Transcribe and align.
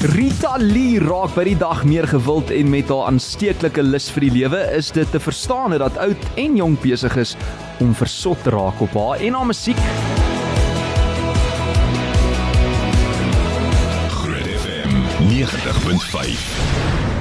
Rita 0.00 0.54
Lee 0.56 0.96
raak 0.96 1.34
by 1.36 1.42
die 1.44 1.58
dag 1.60 1.82
meer 1.84 2.06
gewild 2.08 2.48
en 2.56 2.70
met 2.72 2.88
haar 2.88 3.10
aansteeklike 3.10 3.82
lus 3.84 4.06
vir 4.14 4.24
die 4.24 4.30
lewe 4.38 4.62
is 4.72 4.88
dit 4.96 5.10
te 5.12 5.20
verstaan 5.20 5.76
dat 5.76 5.98
oud 6.00 6.24
en 6.40 6.56
jonk 6.56 6.80
besig 6.80 7.18
is 7.20 7.34
om 7.84 7.92
versot 7.92 8.40
te 8.40 8.54
raak 8.56 8.80
op 8.80 8.96
haar 8.96 9.20
en 9.20 9.36
haar 9.36 9.46
musiek. 9.52 9.84
Groot 14.16 14.48
FM 14.64 14.96
90.5. 15.28 17.19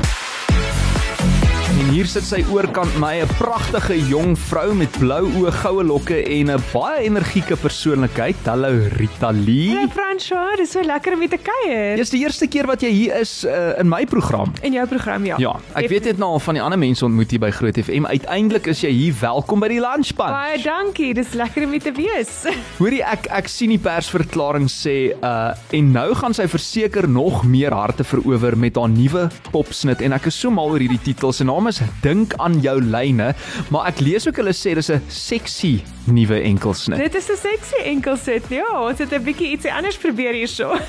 Hier 1.89 2.05
sit 2.05 2.21
sy 2.21 2.43
oorkant 2.53 2.91
my 3.01 3.15
'n 3.17 3.29
pragtige 3.39 3.95
jong 3.97 4.35
vrou 4.37 4.75
met 4.77 4.91
blou 5.01 5.25
oë, 5.25 5.51
goue 5.51 5.83
lokke 5.83 6.21
en 6.21 6.51
'n 6.53 6.61
baie 6.71 7.05
energieke 7.09 7.55
persoonlikheid. 7.57 8.35
Hallo 8.45 8.69
Rita 8.93 9.31
Lee. 9.31 9.73
Hey 9.73 9.87
Fransjo, 9.89 10.37
dis 10.55 10.69
so 10.69 10.83
lekker 10.83 11.13
om 11.13 11.19
weer 11.19 11.29
te 11.29 11.39
kuier. 11.41 11.97
Dis 11.97 12.11
die 12.11 12.21
eerste 12.21 12.45
keer 12.45 12.67
wat 12.67 12.81
jy 12.81 12.89
hier 12.89 13.19
is 13.19 13.43
uh, 13.43 13.79
in 13.79 13.89
my 13.89 14.05
program. 14.05 14.53
In 14.61 14.73
jou 14.73 14.85
program 14.85 15.25
ja. 15.25 15.37
Ja, 15.39 15.55
ek 15.73 15.89
weet 15.89 16.03
net 16.03 16.17
nou 16.19 16.33
al 16.33 16.39
van 16.39 16.53
die 16.53 16.61
ander 16.61 16.77
mense 16.77 17.05
ontmoet 17.05 17.31
hier 17.31 17.39
by 17.39 17.49
Groot 17.49 17.77
FM. 17.81 18.05
Uiteindelik 18.05 18.67
is 18.67 18.81
jy 18.81 18.91
hier. 18.91 19.15
Welkom 19.19 19.59
by 19.59 19.67
die 19.67 19.81
lunchpan. 19.81 20.29
Baie 20.29 20.61
dankie. 20.61 21.13
Dis 21.13 21.33
lekker 21.33 21.65
om 21.65 21.71
hier 21.71 21.81
te 21.81 21.91
wees. 21.91 22.45
Hoorie 22.81 23.01
ek 23.01 23.25
ek 23.31 23.47
sien 23.47 23.69
die 23.69 23.81
persverklaring 23.81 24.69
sê 24.69 25.17
uh 25.23 25.57
en 25.73 25.91
nou 25.91 26.13
gaan 26.13 26.33
sy 26.33 26.45
verseker 26.47 27.09
nog 27.09 27.43
meer 27.45 27.73
harte 27.73 28.03
verower 28.03 28.55
met 28.57 28.75
haar 28.75 28.89
nuwe 28.89 29.29
popsnit 29.51 30.01
en 30.01 30.13
ek 30.13 30.29
is 30.29 30.39
so 30.39 30.51
mal 30.51 30.69
oor 30.69 30.79
hierdie 30.79 31.01
titel. 31.01 31.33
Sy 31.33 31.43
naam 31.49 31.65
is 31.67 31.78
Dink 32.01 32.33
aan 32.37 32.59
jou 32.61 32.81
lyne, 32.81 33.33
maar 33.69 33.87
ek 33.87 33.99
lees 33.99 34.27
ook 34.27 34.35
hulle 34.41 34.53
sê 34.53 34.73
dis 34.75 34.89
'n 34.89 35.01
sexy 35.07 35.81
nuwe 36.09 36.41
enkelsnit. 36.41 36.97
Dit 36.97 37.15
is 37.15 37.29
'n 37.29 37.37
sexy 37.37 37.79
enkelsit. 37.85 38.43
Ja, 38.49 38.65
ons 38.87 38.99
het 38.99 39.11
'n 39.13 39.23
bietjie 39.23 39.51
ietsie 39.51 39.73
anders 39.73 39.97
probeer 39.97 40.33
hierso. 40.33 40.75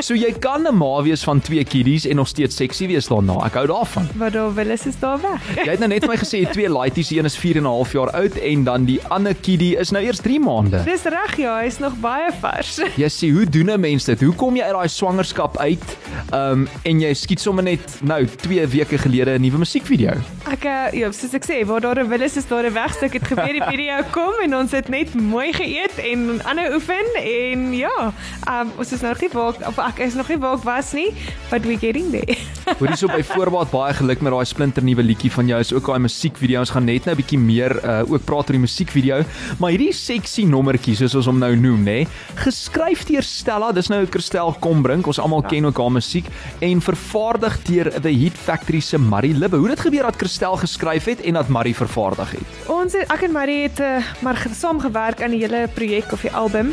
So 0.00 0.14
jy 0.14 0.32
kan 0.38 0.66
'n 0.66 0.74
ma 0.76 1.02
wees 1.02 1.22
van 1.24 1.40
twee 1.40 1.64
kiddies 1.64 2.06
en 2.06 2.16
nog 2.16 2.28
steeds 2.28 2.56
sexy 2.56 2.86
wees 2.86 3.06
daarna. 3.08 3.44
Ek 3.46 3.54
hou 3.54 3.66
daarvan. 3.66 4.08
Wat 4.16 4.32
daar 4.32 4.54
wil 4.54 4.70
is 4.70 4.86
is 4.86 4.98
daar 4.98 5.20
weg. 5.20 5.40
Jy 5.64 5.70
het 5.70 5.78
nou 5.78 5.88
net 5.88 6.04
vir 6.04 6.08
my 6.12 6.16
gesê 6.16 6.50
twee 6.50 6.68
laities, 6.68 7.10
een 7.10 7.24
is 7.24 7.36
4 7.36 7.56
en 7.56 7.62
'n 7.62 7.66
half 7.66 7.92
jaar 7.92 8.10
oud 8.10 8.36
en 8.36 8.64
dan 8.64 8.84
die 8.84 9.00
ander 9.08 9.34
kiddie 9.34 9.76
is 9.78 9.90
nou 9.90 10.02
eers 10.04 10.20
3 10.20 10.40
maande. 10.40 10.82
Dis 10.84 11.02
reg 11.04 11.36
ja, 11.36 11.58
hy's 11.60 11.78
nog 11.78 11.94
baie 12.00 12.30
vars. 12.40 12.80
Jy 13.02 13.08
sê 13.08 13.30
hoe 13.32 13.44
doen 13.46 13.70
'n 13.70 13.80
mens 13.80 14.04
dit? 14.04 14.20
Hoe 14.20 14.34
kom 14.34 14.56
jy 14.56 14.62
uit 14.62 14.72
daai 14.72 14.88
swangerskap 14.88 15.58
uit? 15.58 15.96
Um 16.32 16.68
en 16.82 17.00
jy 17.00 17.14
skiet 17.14 17.40
sommer 17.40 17.64
net 17.64 17.98
nou 18.02 18.26
2 18.26 18.66
weke 18.66 18.98
gelede 18.98 19.38
'n 19.38 19.40
nuwe 19.40 19.58
musiekvideo. 19.58 20.14
Ek 20.50 20.64
uh, 20.66 20.90
ja, 20.90 21.08
soos 21.14 21.32
ek 21.38 21.44
sê, 21.46 21.60
waar 21.68 21.80
daar 21.80 22.00
'n 22.02 22.08
wil 22.10 22.20
is 22.20 22.36
is 22.36 22.46
daar 22.50 22.66
'n 22.66 22.74
weg. 22.74 22.92
So 22.98 23.06
ek 23.06 23.12
het 23.12 23.26
gebeur 23.30 23.52
die 23.52 23.62
video 23.62 24.02
kom 24.10 24.34
en 24.42 24.56
ons 24.56 24.72
het 24.72 24.88
net 24.88 25.14
mooi 25.14 25.52
geëet 25.52 25.98
en 26.02 26.42
ander 26.44 26.74
oefen 26.74 27.06
en 27.14 27.72
ja, 27.74 28.12
um, 28.50 28.72
ons 28.76 28.92
is 28.92 29.00
nog 29.00 29.20
nie 29.20 29.30
waar 29.32 29.54
of 29.66 29.78
ek 29.78 29.98
is 29.98 30.14
nog 30.14 30.28
nie 30.28 30.38
waar 30.38 30.58
ek 30.58 30.64
was 30.64 30.92
nie, 30.92 31.14
but 31.50 31.62
we 31.64 31.76
getting 31.78 32.10
there. 32.10 32.36
Hoorie 32.80 32.96
so 32.96 33.06
by 33.06 33.22
voorbaat 33.22 33.70
baie 33.70 33.94
geluk 33.94 34.20
met 34.20 34.32
daai 34.32 34.44
splinter 34.44 34.82
nuwe 34.82 35.02
liedjie 35.02 35.30
van 35.30 35.46
jou. 35.46 35.60
Is 35.60 35.72
ook 35.72 35.86
daai 35.86 35.98
musiekvideo. 35.98 36.58
Ons 36.60 36.70
gaan 36.70 36.84
net 36.84 37.04
nou 37.04 37.14
'n 37.14 37.20
bietjie 37.22 37.38
meer 37.38 37.78
uh, 37.84 38.02
ook 38.10 38.24
praat 38.24 38.50
oor 38.50 38.58
die 38.58 38.66
musiekvideo, 38.66 39.22
maar 39.58 39.70
hierdie 39.70 39.92
sexy 39.92 40.44
nommertjie 40.44 40.96
soos 40.96 41.14
ons 41.14 41.26
hom 41.26 41.38
nou 41.38 41.54
noem, 41.56 41.84
nê, 41.84 42.06
geskryf 42.34 43.06
deur 43.06 43.22
Stella. 43.22 43.72
Dis 43.72 43.88
nou 43.88 44.06
Christel 44.06 44.56
Kombrink. 44.60 45.06
Ons 45.06 45.18
almal 45.18 45.42
ja. 45.42 45.48
ken 45.48 45.66
ook 45.66 45.78
haar 45.78 45.92
musiek 45.92 46.26
en 46.60 46.80
vervaardig 46.80 47.62
deur 47.62 47.90
The 48.00 48.10
Hit 48.10 48.34
Factory 48.34 48.80
se 48.80 48.98
Marie 48.98 49.34
Libbe. 49.34 49.56
Hoe 49.56 49.68
het 49.68 49.76
dit 49.76 49.86
gebeur 49.86 50.02
dat 50.10 50.18
Christel 50.22 50.56
geskryf 50.56 51.04
het 51.04 51.20
en 51.20 51.34
dat 51.34 51.48
Marie 51.48 51.74
vervaardig 51.74 52.30
het? 52.30 52.68
Ons 52.70 52.92
het, 52.94 53.10
ek 53.10 53.24
en 53.26 53.32
Marie 53.34 53.62
het 53.62 53.80
uh, 53.82 53.96
maar 54.22 54.38
saam 54.54 54.78
gewerk 54.80 55.22
aan 55.22 55.34
die 55.34 55.40
hele 55.42 55.66
projek 55.74 56.12
of 56.14 56.22
die 56.22 56.30
album. 56.30 56.70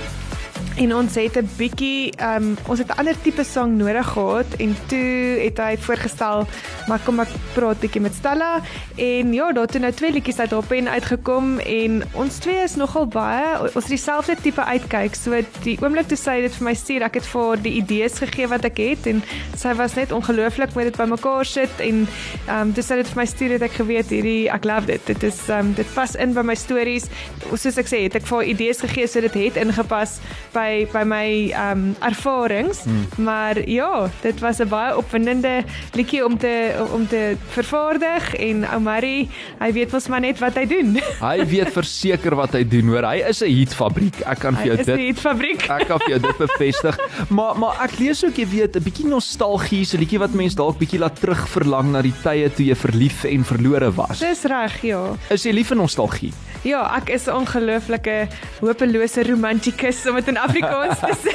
En 0.79 0.95
ons 0.95 1.15
het 1.15 1.35
'n 1.37 1.49
bietjie 1.57 2.13
ehm 2.15 2.43
um, 2.43 2.57
ons 2.67 2.79
het 2.79 2.87
'n 2.87 2.99
ander 2.99 3.15
tipe 3.21 3.43
sang 3.43 3.77
nodig 3.77 4.07
gehad 4.07 4.45
en 4.57 4.75
toe 4.87 5.39
het 5.43 5.57
hy 5.57 5.77
voorgestel 5.77 6.47
maar 6.87 6.99
kom 7.03 7.19
ek 7.19 7.27
praat 7.53 7.79
bietjie 7.79 8.01
met 8.01 8.13
Stella 8.13 8.61
en 8.95 9.33
ja, 9.33 9.51
daar 9.51 9.67
het 9.67 9.79
nou 9.79 9.91
twee 9.91 10.11
liedjies 10.11 10.39
uit 10.39 10.53
op 10.53 10.71
en 10.71 10.89
uitgekom 10.89 11.59
en 11.59 12.03
ons 12.13 12.37
twee 12.37 12.63
is 12.63 12.75
nogal 12.75 13.07
baie 13.07 13.59
ons 13.61 13.73
het 13.73 13.87
dieselfde 13.87 14.35
tipe 14.41 14.63
uitkyk. 14.63 15.15
So 15.15 15.41
die 15.63 15.77
oomblik 15.81 16.07
toe 16.07 16.17
sy 16.17 16.41
dit 16.41 16.55
vir 16.55 16.63
my 16.63 16.73
stuur, 16.73 17.01
ek 17.01 17.13
het 17.19 17.27
vir 17.27 17.47
haar 17.47 17.61
die 17.61 17.75
idees 17.81 18.17
gegee 18.17 18.47
wat 18.47 18.65
ek 18.65 18.77
het 18.77 19.07
en 19.07 19.23
sy 19.57 19.73
was 19.73 19.95
net 19.95 20.11
ongelooflik 20.11 20.75
met 20.75 20.85
dit 20.89 20.97
bymekaar 20.97 21.45
sit 21.45 21.79
en 21.79 22.07
ehm 22.47 22.61
um, 22.61 22.73
toe 22.73 22.83
sy 22.83 22.95
dit 22.95 23.07
vir 23.07 23.17
my 23.21 23.25
stuur 23.25 23.51
het 23.57 23.61
ek 23.61 23.75
geweet 23.81 24.09
hierdie 24.09 24.49
ek 24.49 24.63
love 24.63 24.85
dit. 24.85 25.01
Dit 25.05 25.23
is 25.23 25.39
ehm 25.49 25.59
um, 25.59 25.73
dit 25.73 25.93
pas 25.93 26.15
in 26.15 26.33
by 26.33 26.41
my 26.41 26.55
stories. 26.55 27.05
Soos 27.53 27.77
ek 27.77 27.87
sê, 27.91 28.03
het 28.07 28.15
ek 28.15 28.25
vir 28.25 28.37
haar 28.37 28.47
idees 28.55 28.79
gegee 28.79 29.07
so 29.07 29.21
dit 29.21 29.33
het 29.33 29.55
ingepas 29.57 30.19
by 30.53 30.68
by 30.93 31.03
my 31.07 31.25
ehm 31.51 31.71
um, 31.71 31.95
ervarings, 32.05 32.83
hmm. 32.83 33.23
maar 33.23 33.59
ja, 33.69 34.09
dit 34.21 34.39
was 34.39 34.59
'n 34.59 34.67
baie 34.67 34.97
opwindende 34.97 35.63
liedjie 35.93 36.25
om 36.25 36.37
te 36.37 36.85
om 36.93 37.07
te 37.07 37.37
vervaardig 37.55 38.35
en 38.35 38.65
ou 38.73 38.79
Marie, 38.79 39.29
hy 39.59 39.71
weet 39.73 39.91
mos 39.91 40.07
maar 40.07 40.21
net 40.21 40.39
wat 40.39 40.55
hy 40.55 40.65
doen. 40.65 40.99
Hy 41.29 41.45
weet 41.45 41.71
verseker 41.73 42.35
wat 42.35 42.53
hy 42.55 42.63
doen, 42.63 42.87
hoor. 42.87 43.03
Hy 43.03 43.23
is 43.29 43.41
'n 43.43 43.51
hitfabriek. 43.51 44.21
Ek 44.25 44.39
kan 44.39 44.55
vir 44.55 44.65
jou 44.65 44.77
dit 44.77 44.87
Hy 44.87 44.93
is 44.93 44.99
'n 44.99 45.05
hitfabriek. 45.07 45.61
Ek 45.69 45.87
kan 45.87 45.99
vir 45.99 46.09
jou 46.09 46.19
dit 46.19 46.37
bevestig. 46.37 46.99
Maar 47.35 47.57
maar 47.57 47.75
ek 47.83 47.99
lees 47.99 48.23
ook 48.25 48.37
jy 48.37 48.47
weet 48.47 48.75
'n 48.75 48.83
bietjie 48.83 49.07
nostalgie, 49.07 49.85
so 49.85 49.97
'n 49.97 50.01
liedjie 50.01 50.19
wat 50.19 50.33
mense 50.33 50.55
dalk 50.55 50.77
bietjie 50.79 50.99
laat 50.99 51.19
terugverlang 51.19 51.91
na 51.91 52.01
die 52.01 52.15
tye 52.23 52.49
toe 52.49 52.65
jy 52.65 52.75
verlief 52.75 53.23
en 53.23 53.43
verlore 53.43 53.91
was. 53.91 54.19
Dis 54.19 54.43
reg, 54.43 54.81
ja. 54.81 55.15
Is 55.29 55.43
jy 55.43 55.51
lief 55.51 55.67
vir 55.67 55.77
nostalgie? 55.77 56.33
Ja, 56.61 56.83
ek 56.97 57.09
is 57.09 57.27
'n 57.27 57.35
ongelooflike 57.39 58.27
hopelose 58.59 59.23
romantikus 59.23 60.05
om 60.07 60.15
dit 60.15 60.27
in 60.27 60.37
Afrikaans 60.37 60.99
te 60.99 61.15
sê. 61.23 61.33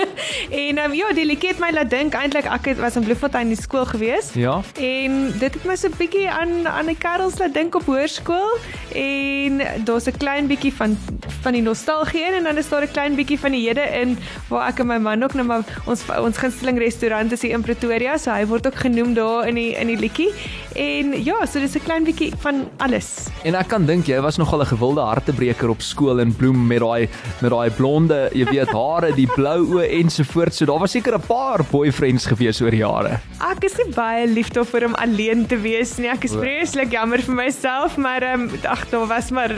en 0.68 0.78
um, 0.84 0.94
ja, 0.94 1.12
die 1.12 1.26
liedjie 1.26 1.50
het 1.52 1.60
my 1.60 1.70
laat 1.72 1.90
dink 1.90 2.14
eintlik 2.14 2.48
ek 2.48 2.64
het 2.72 2.78
was 2.80 2.96
in 2.96 3.04
Bloemfontein 3.04 3.52
in 3.52 3.56
skool 3.56 3.84
gewees. 3.84 4.32
Ja. 4.32 4.60
En 4.80 5.32
dit 5.38 5.54
het 5.54 5.64
my 5.64 5.76
so 5.76 5.88
'n 5.88 5.96
bietjie 5.98 6.30
aan 6.30 6.68
aan 6.68 6.86
die 6.86 6.96
kerels 6.96 7.38
laat 7.38 7.54
dink 7.54 7.74
op 7.74 7.84
hoërskool 7.84 8.56
en 8.96 9.60
daar's 9.84 10.08
'n 10.08 10.16
klein 10.16 10.46
bietjie 10.46 10.72
van 10.72 10.96
van 11.42 11.52
die 11.52 11.62
nostalgie 11.62 12.24
in 12.24 12.34
en 12.40 12.44
dan 12.44 12.56
is 12.56 12.68
daar 12.68 12.82
'n 12.82 12.92
klein 12.92 13.14
bietjie 13.14 13.38
van 13.38 13.52
die 13.52 13.68
hede 13.68 13.84
in 14.00 14.18
waar 14.48 14.68
ek 14.68 14.78
en 14.78 14.86
my 14.86 14.98
man 14.98 15.22
ook 15.22 15.34
nou 15.34 15.46
maar 15.46 15.64
ons 15.84 16.02
ons 16.18 16.36
gunsteling 16.38 16.78
restaurant 16.78 17.32
is 17.32 17.42
hier 17.42 17.52
in 17.52 17.62
Pretoria, 17.62 18.16
so 18.18 18.30
hy 18.30 18.46
word 18.46 18.66
ook 18.66 18.74
genoem 18.74 19.14
daar 19.14 19.48
in 19.48 19.54
die 19.54 19.74
in 19.76 19.86
die 19.86 19.98
liedjie. 19.98 20.32
En 20.74 21.12
ja, 21.24 21.46
so 21.46 21.60
dis 21.60 21.74
'n 21.76 21.84
klein 21.84 22.04
bietjie 22.04 22.32
van 22.38 22.68
alles. 22.78 23.28
En 23.44 23.54
ek 23.54 23.68
kan 23.68 23.86
dink 23.86 24.06
jy 24.06 24.20
was 24.20 24.36
nogal 24.36 24.61
'n 24.62 24.66
gewilde 24.66 25.00
hartebreker 25.00 25.68
op 25.70 25.80
skool 25.82 26.18
in 26.20 26.32
Bloem 26.36 26.66
met 26.66 26.80
daai 26.80 27.08
met 27.40 27.50
daai 27.50 27.70
blonde, 27.70 28.30
jy 28.32 28.44
weet, 28.44 28.70
hare, 28.82 29.12
die 29.14 29.26
blou 29.26 29.58
oë 29.76 29.88
ensovoorts. 30.00 30.56
So 30.56 30.64
daar 30.66 30.78
was 30.78 30.90
seker 30.90 31.14
'n 31.18 31.26
paar 31.26 31.60
boyfriends 31.70 32.26
gewees 32.26 32.60
oor 32.62 32.74
jare. 32.74 33.20
Ek 33.40 33.64
is 33.64 33.74
nie 33.76 33.94
baie 33.94 34.26
lief 34.26 34.48
daarvoor 34.50 34.84
om 34.86 34.94
alleen 34.94 35.46
te 35.46 35.56
wees 35.60 35.96
nie. 35.98 36.08
Ek 36.08 36.24
is 36.24 36.32
vreeslik 36.32 36.90
jammer 36.92 37.18
vir 37.22 37.34
myself, 37.34 37.96
maar 37.96 38.22
ehm 38.22 38.40
um, 38.40 38.50
ag, 38.64 38.88
daar 38.90 39.06
was 39.06 39.30
maar 39.30 39.50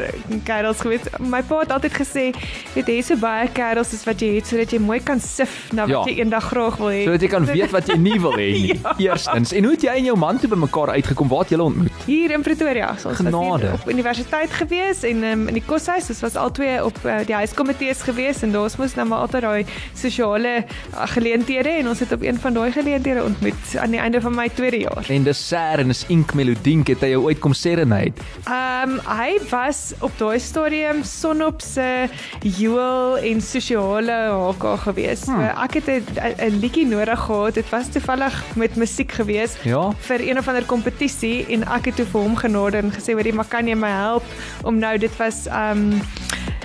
kerels 0.44 0.80
gewees. 0.80 1.00
My 1.20 1.42
pa 1.42 1.58
het 1.60 1.72
altyd 1.72 1.92
gesê, 1.92 2.32
weet 2.74 2.86
jy, 2.88 3.00
so 3.02 3.16
baie 3.16 3.48
kerels 3.52 3.92
is 3.92 4.04
wat 4.04 4.20
jy 4.20 4.34
het 4.36 4.46
sodat 4.46 4.70
jy 4.72 4.78
mooi 4.78 5.00
kan 5.00 5.20
sif 5.20 5.72
na 5.72 5.82
wat 5.86 5.90
Ja. 5.90 6.02
jy 6.12 6.20
eendag 6.20 6.44
graag 6.44 6.76
wil 6.78 6.88
hê. 6.88 7.04
Sodat 7.04 7.20
jy 7.22 7.28
kan 7.28 7.44
weet 7.44 7.70
wat 7.70 7.86
jy 7.88 7.96
nie 7.96 8.18
wil 8.20 8.32
hê 8.32 8.50
nie. 8.52 8.80
Ja. 8.84 9.12
Eerstens, 9.12 9.52
en 9.52 9.64
hoe 9.64 9.72
het 9.72 9.82
jy 9.82 9.94
en 9.96 10.04
jou 10.04 10.16
man 10.16 10.38
toe 10.38 10.48
by 10.48 10.56
mekaar 10.56 10.88
uitgekom? 10.90 11.28
Waar 11.28 11.38
het 11.40 11.48
julle 11.50 11.62
ontmoet? 11.62 11.92
Hier 12.06 12.30
in 12.30 12.42
Pretoria. 12.42 12.94
So 12.98 13.08
ons 13.08 13.18
was 13.18 13.26
Genade. 13.26 13.64
hier 13.66 13.72
op 13.74 13.88
universiteit 13.90 14.50
gewees 14.50 14.93
en 15.02 15.24
um, 15.24 15.48
in 15.48 15.54
die 15.54 15.62
koshuis. 15.66 16.08
Ons 16.08 16.20
was 16.20 16.36
albei 16.36 16.80
op 16.82 16.98
uh, 17.04 17.18
die 17.26 17.34
huiskomitees 17.34 18.02
gewees 18.02 18.42
en 18.42 18.52
daar 18.52 18.70
moes 18.78 18.94
nou 18.94 19.06
maar 19.08 19.18
altyd 19.26 19.42
daai 19.42 19.64
sosiale 19.94 20.52
uh, 20.64 21.06
geleenthede 21.14 21.68
en 21.68 21.88
ons 21.88 21.98
het 22.00 22.12
op 22.12 22.22
een 22.22 22.38
van 22.38 22.54
daai 22.54 22.72
geleenthede 22.72 23.22
ontmoet 23.24 23.76
aan 23.76 23.90
die 23.90 24.00
einde 24.00 24.20
van 24.20 24.34
my 24.34 24.48
tweede 24.48 24.78
jaar. 24.78 25.04
En 25.08 25.22
dis 25.24 25.48
Sar 25.48 25.78
en 25.78 25.88
dis 25.88 26.04
Ink 26.08 26.34
Melodienk 26.34 26.88
het 26.88 27.00
hy 27.00 27.08
jou 27.14 27.22
ooit 27.24 27.38
kom 27.38 27.52
serenade. 27.54 28.12
Ehm 28.44 28.94
um, 28.94 29.00
hy 29.08 29.38
was 29.50 29.92
op 30.00 30.12
daai 30.18 30.38
stadium 30.40 31.02
sonop 31.04 31.60
se 31.62 32.08
Joel 32.42 33.18
en 33.18 33.40
sosiale 33.40 34.12
HK 34.30 34.76
gewees. 34.84 35.24
Hmm. 35.26 35.40
So, 35.40 35.62
ek 35.64 35.74
het 35.74 35.88
'n 35.88 36.60
liedjie 36.60 36.86
nodig 36.86 37.18
gehad. 37.20 37.54
Dit 37.54 37.68
was 37.70 37.88
toevallig 37.88 38.42
met 38.56 38.76
musiek 38.76 39.12
gewees 39.12 39.56
Ja. 39.64 39.92
vir 39.98 40.20
een 40.20 40.38
of 40.38 40.48
ander 40.48 40.64
kompetisie 40.64 41.46
en 41.48 41.62
ek 41.68 41.84
het 41.84 41.96
toe 41.96 42.06
vir 42.06 42.20
hom 42.20 42.36
genader 42.36 42.84
en 42.84 42.92
gesê, 42.92 43.12
"Hoorie, 43.12 43.32
maar 43.32 43.48
kan 43.48 43.66
jy 43.66 43.74
my 43.74 43.88
help 43.88 44.22
om 44.62 44.78
nou 44.84 44.94
dit 44.98 45.16
was 45.22 45.46
um, 45.64 45.88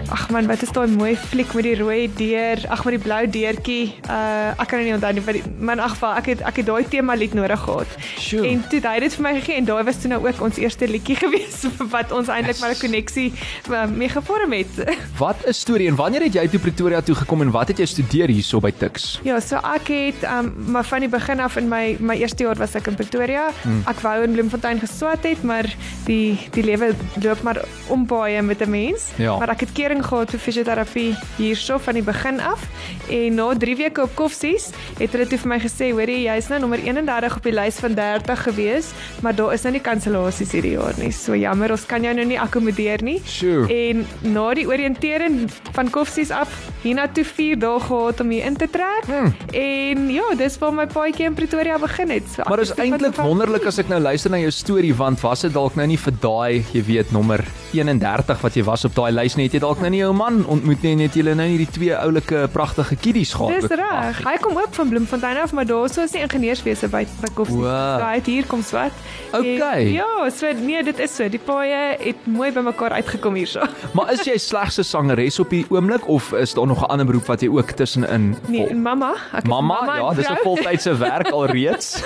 Ag 0.10 0.30
man, 0.34 0.48
wat 0.50 0.62
is 0.66 0.72
daai 0.74 0.88
mooi 0.90 1.12
fliek 1.30 1.52
met 1.54 1.66
die 1.68 1.76
rooi 1.78 2.08
deur, 2.18 2.62
ag 2.74 2.80
met 2.88 2.96
die 2.96 3.02
blou 3.04 3.20
deurtjie. 3.30 3.92
Uh 4.10 4.56
ek 4.64 4.70
kan 4.72 4.82
nie 4.82 4.94
onthou 4.96 5.12
nie, 5.14 5.22
maar 5.26 5.36
die- 5.38 5.44
in 5.46 5.70
elk 5.84 5.92
geval 5.94 6.16
ek 6.18 6.26
het 6.32 6.40
ek 6.50 6.56
het 6.62 6.66
daai 6.66 6.86
tema 6.90 7.14
lied 7.20 7.34
nodig 7.38 7.60
gehad. 7.62 7.92
Sjoe. 8.18 8.48
En 8.48 8.64
toe 8.72 8.80
het 8.80 8.88
hy 8.90 9.00
dit 9.04 9.14
vir 9.18 9.24
my 9.28 9.34
gegee 9.38 9.58
en 9.60 9.66
daai 9.68 9.84
was 9.86 10.00
toe 10.02 10.10
nou 10.10 10.20
ook 10.26 10.42
ons 10.48 10.58
eerste 10.58 10.88
liedjie 10.90 11.16
gewees 11.24 11.60
wat 11.94 12.12
ons 12.16 12.28
eintlik 12.34 12.58
maar 12.64 12.74
'n 12.74 12.80
koneksie 12.82 13.28
uh, 13.70 13.86
mee 13.86 14.10
gevorm 14.10 14.52
het. 14.58 14.74
Wat 15.24 15.46
'n 15.46 15.54
storie 15.54 15.88
en 15.92 15.96
wanneer 15.96 16.26
het 16.26 16.34
jy 16.34 16.48
toe 16.48 16.60
Pretoria 16.60 17.02
toe 17.02 17.16
gekom 17.16 17.42
en 17.46 17.52
wat 17.52 17.68
het 17.68 17.78
jy 17.78 17.86
studeer 17.86 18.30
hierso 18.34 18.60
by 18.60 18.72
Tuks? 18.72 19.20
Ja, 19.24 19.38
so 19.40 19.58
ek 19.62 19.88
het 19.94 20.24
um 20.26 20.54
maar 20.74 20.86
van 20.90 21.00
die 21.06 21.10
begin 21.10 21.40
af 21.40 21.58
in 21.58 21.70
my 21.70 21.98
my 22.00 22.16
eerste 22.18 22.44
jaar 22.44 22.58
was 22.58 22.74
ek 22.76 22.88
in 22.88 22.96
Pretoria. 22.96 23.52
Hmm. 23.62 23.84
Ek 23.86 24.00
wou 24.02 24.24
in 24.24 24.32
Bloemfontein 24.34 24.80
geswat 24.80 25.22
het, 25.24 25.44
maar 25.44 25.70
die 26.06 26.40
die 26.52 26.64
lewe 26.64 26.96
loop 27.22 27.44
maar 27.44 27.62
om 27.94 28.08
baie 28.10 28.42
met 28.42 28.62
'n 28.62 28.70
mens. 28.70 29.10
Ja. 29.16 29.38
Maar 29.38 29.50
ek 29.56 29.60
het 29.60 29.72
kering 29.74 30.04
gehad 30.06 30.30
vir 30.32 30.40
fisioterapie 30.40 31.16
hierso 31.38 31.78
van 31.78 31.94
die 31.94 32.04
begin 32.04 32.40
af 32.40 32.62
en 33.10 33.36
na 33.36 33.54
3 33.58 33.76
weke 33.76 34.02
op 34.02 34.16
Koffsies 34.16 34.70
het 34.98 35.12
hulle 35.12 35.28
toe 35.28 35.38
vir 35.38 35.48
my 35.48 35.60
gesê, 35.60 35.92
"Hoorie, 35.92 36.24
jy's 36.26 36.50
nou 36.50 36.60
nommer 36.60 36.80
31 36.80 37.36
op 37.36 37.44
die 37.44 37.54
lys 37.54 37.80
van 37.80 37.94
30 37.94 38.44
gewees, 38.44 38.92
maar 39.22 39.36
daar 39.36 39.54
is 39.54 39.62
nou 39.62 39.74
nie 39.74 39.82
kansellasies 39.82 40.52
hierdie 40.52 40.72
jaar 40.72 40.94
nie. 40.98 41.12
So 41.12 41.36
jammer, 41.36 41.72
ons 41.72 41.86
kan 41.86 42.04
jou 42.04 42.14
nou 42.14 42.26
nie 42.26 42.40
akkommodeer 42.40 43.04
nie." 43.04 43.22
Sjoe. 43.26 43.68
En 43.68 44.08
na 44.22 44.54
die 44.54 44.68
oriëntering 44.68 45.50
van 45.72 45.90
Koffsies 45.90 46.32
af, 46.32 46.50
hiernatoe 46.82 47.26
4 47.26 47.60
dae 47.60 47.80
gehad 47.80 48.20
om 48.20 48.30
hier 48.30 48.46
in 48.46 48.56
te 48.56 48.68
trek. 48.70 49.06
Hmm. 49.06 49.34
En 49.54 50.10
ja, 50.12 50.36
dis 50.38 50.58
waar 50.58 50.74
my 50.74 50.88
paadjie 50.88 51.26
in 51.26 51.34
Pretoria 51.34 51.78
begin 51.80 52.10
het. 52.10 52.24
So, 52.36 52.44
Maar 52.48 52.60
is 52.60 52.74
eintlik 52.74 53.16
wonderlik 53.16 53.66
as 53.66 53.78
ek 53.78 53.88
nou 53.88 54.00
luister 54.00 54.32
na 54.32 54.38
jou 54.38 54.52
storie 54.52 54.94
want 54.96 55.22
was 55.22 55.42
dit 55.42 55.54
dalk 55.54 55.76
nou 55.76 55.88
nie 55.88 55.98
vir 55.98 56.14
daai, 56.22 56.66
jy 56.74 56.84
weet, 56.88 57.12
nommer 57.12 57.44
31 57.74 57.99
wat 58.42 58.56
jy 58.56 58.64
was 58.64 58.86
op 58.86 58.96
daai 58.96 59.12
lys 59.12 59.36
nie, 59.36 59.46
het 59.46 59.54
jy 59.54 59.60
dalk 59.60 59.80
nou 59.80 59.90
nie 59.90 60.00
jou 60.00 60.14
man 60.14 60.46
ontmoet 60.46 60.82
nie 60.82 60.92
en 60.92 61.00
het 61.00 61.14
julle 61.14 61.36
nou 61.36 61.48
nie 61.48 61.58
die 61.58 61.72
twee 61.72 61.96
oulike 61.96 62.48
pragtige 62.54 62.96
kiddies 62.96 63.34
gehad. 63.34 63.62
Dis 63.62 63.72
ook? 63.72 63.78
reg. 63.80 64.20
Hy 64.26 64.38
kom 64.42 64.58
ook 64.58 64.74
van 64.76 64.90
Bloemfontein 64.90 65.38
af, 65.38 65.54
maar 65.54 65.66
daar 65.66 65.86
is 65.86 66.12
die 66.12 66.22
ingenieurswese 66.22 66.88
by 66.92 67.06
by 67.22 67.30
Koffsies. 67.34 67.56
Wow. 67.56 68.00
So 68.00 68.06
hy 68.06 68.16
het 68.16 68.26
hier 68.26 68.46
kom 68.50 68.64
swat. 68.64 68.92
Okay. 69.32 69.86
En, 69.86 69.92
ja, 69.94 70.30
so 70.34 70.52
nee, 70.54 70.84
dit 70.84 71.00
is 71.00 71.16
so. 71.16 71.30
Die 71.30 71.40
paaie 71.40 71.98
het 72.00 72.26
mooi 72.28 72.52
bymekaar 72.52 72.92
uitgekom 73.00 73.36
hierso. 73.40 73.66
Maar 73.96 74.14
is 74.14 74.26
jy 74.26 74.38
slegs 74.38 74.80
'n 74.80 74.84
sangeres 74.84 75.40
op 75.40 75.50
die 75.50 75.66
oomblik 75.70 76.08
of 76.08 76.32
is 76.34 76.54
daar 76.54 76.68
nog 76.68 76.82
'n 76.84 76.90
ander 76.92 77.06
beroep 77.06 77.26
wat 77.26 77.42
jy 77.42 77.50
ook 77.50 77.72
tussenin 77.72 78.36
Nee, 78.48 78.60
volg? 78.60 78.70
en 78.70 78.82
mamma, 78.82 79.14
ek 79.34 79.48
Mamma, 79.48 79.74
mamma 79.74 79.96
en 79.96 80.02
ja, 80.04 80.14
dis 80.14 80.30
'n 80.30 80.38
voltydse 80.44 80.98
werk 80.98 81.30
alreeds. 81.38 82.02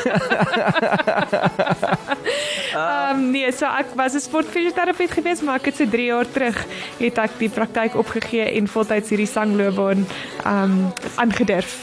Ehm 2.74 3.16
um, 3.16 3.32
nee, 3.32 3.52
so 3.52 3.66
ek 3.66 3.94
was 3.96 4.14
'n 4.14 4.20
sportfisioterapeut 4.20 5.12
gewees, 5.12 5.42
maar 5.42 5.56
ek 5.56 5.66
het 5.66 5.76
so 5.76 5.83
3 5.90 6.06
jaar 6.06 6.30
terug 6.32 6.66
het 7.00 7.18
ek 7.18 7.40
die 7.40 7.50
praktyk 7.50 7.96
opgegee 7.96 8.46
en 8.58 8.68
voltyds 8.68 9.10
hierdie 9.10 9.30
sangloopbaan 9.30 10.06
um, 10.46 10.78
aangedurf. 11.16 11.78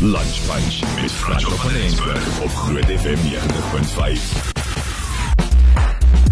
Lunch 0.00 0.38
Punch 0.46 0.80
met 1.00 1.12
Franco 1.12 1.50
van 1.50 1.70
Rensburg 1.70 2.42
op 2.42 2.50
Groot 2.50 2.84
FM 2.84 3.20
90.5. 3.30 4.54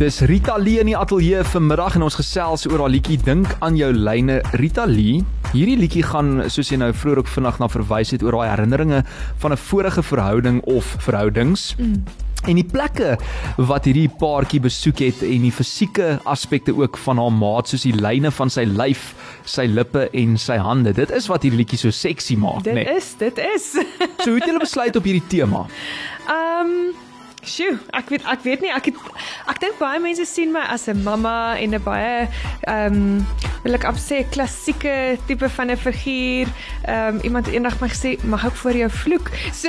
Dis 0.02 0.20
Rita 0.20 0.56
Lee 0.58 0.80
in 0.80 0.88
die 0.90 0.96
ateljee 0.96 1.44
vanmiddag 1.46 1.94
en 1.94 2.02
ons 2.02 2.16
gesels 2.18 2.66
oor 2.66 2.80
haar 2.82 2.90
liedjie 2.90 3.20
Dink 3.22 3.52
aan 3.62 3.76
jou 3.78 3.92
lyne. 3.94 4.40
Rita 4.58 4.82
Lee, 4.90 5.20
hierdie 5.52 5.76
liedjie 5.78 6.02
gaan 6.02 6.42
soos 6.50 6.72
jy 6.72 6.80
nou 6.82 6.90
vroeër 6.90 7.22
ook 7.22 7.30
vinnig 7.30 7.60
na 7.62 7.68
verwys 7.70 8.10
het 8.10 8.24
oor 8.26 8.40
daai 8.40 8.50
herinneringe 8.50 9.04
van 9.44 9.52
'n 9.52 9.62
vorige 9.70 10.02
verhouding 10.02 10.60
of 10.64 10.96
verhoudings. 10.98 11.76
Mm. 11.78 12.02
En 12.50 12.58
die 12.58 12.66
plekke 12.66 13.14
wat 13.70 13.84
hierdie 13.86 14.08
paartjie 14.18 14.58
besoek 14.64 14.98
het 15.04 15.20
en 15.22 15.44
die 15.46 15.52
fisieke 15.54 16.16
aspekte 16.28 16.74
ook 16.74 16.98
van 17.04 17.20
haar 17.22 17.30
maat 17.34 17.70
soos 17.70 17.84
die 17.86 17.94
lyne 17.94 18.32
van 18.34 18.50
sy 18.50 18.64
lyf, 18.66 19.12
sy 19.46 19.68
lippe 19.70 20.08
en 20.18 20.34
sy 20.40 20.56
hande. 20.58 20.94
Dit 20.96 21.14
is 21.14 21.28
wat 21.30 21.46
hierdie 21.46 21.62
liedjie 21.62 21.78
so 21.78 21.94
seksie 21.94 22.36
maak, 22.40 22.64
Dit 22.66 22.74
né? 22.74 22.82
Nee. 22.82 22.98
is, 22.98 23.12
dit 23.20 23.38
is. 23.54 23.70
So 24.22 24.32
hoe 24.32 24.40
het 24.40 24.50
julle 24.50 24.62
besluit 24.62 24.96
op 24.98 25.06
hierdie 25.06 25.26
tema? 25.30 25.66
Ehm 26.26 26.76
um, 26.76 27.08
Sjoe, 27.42 27.74
ek 27.90 28.08
weet 28.12 28.22
ek 28.30 28.44
weet 28.46 28.60
nie 28.62 28.70
ek 28.70 28.84
het 28.92 28.98
ek 29.50 29.58
dink 29.58 29.78
baie 29.80 29.98
mense 29.98 30.22
sien 30.30 30.52
my 30.54 30.62
as 30.70 30.86
'n 30.88 31.02
mamma 31.02 31.56
en 31.58 31.74
'n 31.74 31.82
baie 31.82 32.28
ehm 32.70 32.94
um, 32.94 33.26
wil 33.64 33.74
ek 33.74 33.82
sê 33.98 34.22
klassieke 34.30 35.18
tipe 35.26 35.48
van 35.48 35.70
'n 35.70 35.76
figuur. 35.76 36.46
Ehm 36.86 37.16
um, 37.16 37.20
iemand 37.26 37.46
eendag 37.50 37.80
my 37.80 37.88
gesê 37.88 38.14
mag 38.22 38.44
ek 38.46 38.54
voor 38.62 38.72
jou 38.78 38.90
vloek. 38.90 39.30
So 39.52 39.68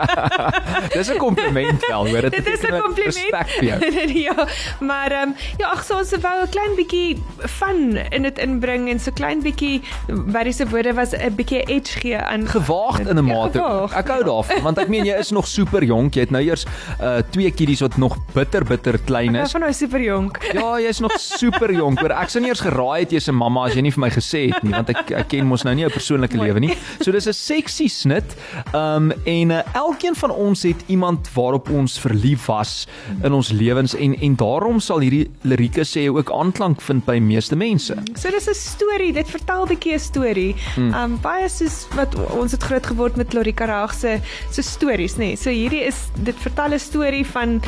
Dis 0.96 1.08
'n 1.12 1.16
kompliment 1.18 1.86
wel, 1.86 2.06
hoor. 2.08 2.30
dit 2.30 2.46
is 2.46 2.60
'n 2.62 2.80
kompliment. 2.80 3.32
Ja, 4.24 4.46
maar 4.80 5.10
ehm 5.12 5.28
um, 5.28 5.34
ja, 5.58 5.68
ag 5.68 5.84
so 5.84 5.98
ons 5.98 6.10
wou 6.16 6.42
'n 6.42 6.48
klein 6.48 6.74
bietjie 6.76 7.20
fun 7.48 7.96
in 8.10 8.22
dit 8.22 8.38
inbring 8.38 8.88
en 8.88 8.98
so 9.00 9.10
klein 9.12 9.42
bietjie 9.42 9.82
wat 10.08 10.44
dis 10.44 10.56
se 10.56 10.64
woorde 10.68 10.94
was 10.94 11.12
'n 11.12 11.34
bietjie 11.36 11.62
edge 11.68 12.00
gee 12.00 12.16
aan 12.18 12.48
gewaagd 12.48 13.06
in 13.08 13.18
'n 13.18 13.26
Ja, 13.26 13.34
mate. 13.34 13.58
gewaagd. 13.58 13.94
Ek 13.94 14.08
hou 14.08 14.24
daarvan 14.24 14.62
want 14.62 14.78
ek 14.78 14.88
meen 14.88 15.04
jy 15.04 15.14
is 15.18 15.30
nog 15.30 15.46
super 15.46 15.84
jonk. 15.84 16.14
Jy 16.14 16.20
het 16.20 16.30
nou 16.30 16.42
eers 16.54 16.64
uh 17.00 17.18
twee 17.34 17.50
kiddies 17.54 17.82
wat 17.84 17.96
nog 18.00 18.16
bitter 18.34 18.64
bitter 18.64 18.98
klein 19.08 19.34
Ek 19.36 19.46
is. 19.48 19.54
van 19.56 19.64
nou 19.64 19.72
super 19.74 20.02
jonk. 20.02 20.38
Ja, 20.54 20.78
jy's 20.80 21.00
nog 21.02 21.14
super 21.20 21.72
jonk. 21.74 22.00
Hoor, 22.02 22.14
ek 22.14 22.30
sou 22.32 22.42
nie 22.42 22.50
eers 22.52 22.62
geraai 22.64 23.04
het 23.04 23.12
jy's 23.14 23.28
'n 23.28 23.34
mamma 23.34 23.66
as 23.66 23.74
jy 23.74 23.82
nie 23.82 23.92
vir 23.94 24.00
my 24.06 24.10
gesê 24.10 24.42
het 24.52 24.62
nie, 24.62 24.72
want 24.72 24.90
ek 24.90 25.10
ek 25.10 25.28
ken 25.28 25.46
mos 25.46 25.64
nou 25.64 25.74
nie 25.74 25.84
jou 25.84 25.92
persoonlike 25.92 26.38
lewe 26.38 26.60
nie. 26.60 26.74
So 27.00 27.12
dis 27.12 27.26
'n 27.28 27.32
sexy 27.32 27.88
snit. 27.88 28.36
Um 28.74 29.12
en 29.26 29.50
uh, 29.50 29.62
elkeen 29.74 30.14
van 30.14 30.30
ons 30.30 30.62
het 30.62 30.84
iemand 30.88 31.28
waarop 31.34 31.70
ons 31.70 31.98
verlief 31.98 32.46
was 32.46 32.86
in 33.22 33.32
ons 33.32 33.50
lewens 33.52 33.94
en 33.94 34.14
en 34.20 34.36
daarom 34.36 34.80
sal 34.80 35.00
hierdie 35.00 35.30
lirieke 35.42 35.84
sê 35.84 36.08
ook 36.08 36.30
aanklank 36.32 36.80
vind 36.80 37.04
by 37.04 37.18
meeste 37.18 37.56
mense. 37.56 37.94
So 38.14 38.30
dis 38.30 38.48
'n 38.48 38.54
storie, 38.54 39.12
dit 39.12 39.28
vertel 39.28 39.64
'n 39.64 39.68
bietjie 39.68 39.94
'n 39.94 39.98
storie. 39.98 40.54
Hmm. 40.74 40.94
Um 40.94 41.18
baie 41.20 41.48
soos 41.48 41.86
wat 41.96 42.14
ons 42.36 42.52
het 42.52 42.62
groot 42.62 42.86
geword 42.86 43.16
met 43.16 43.32
Lorika 43.32 43.64
Raag 43.66 43.94
se 43.94 44.20
se 44.50 44.62
stories, 44.62 45.14
nê. 45.14 45.18
Nee. 45.18 45.36
So 45.36 45.50
hierdie 45.50 45.84
is 45.86 45.96
dit 46.22 46.34
vertel 46.44 46.74
'n 46.74 46.78
storie 46.78 47.26
van 47.26 47.60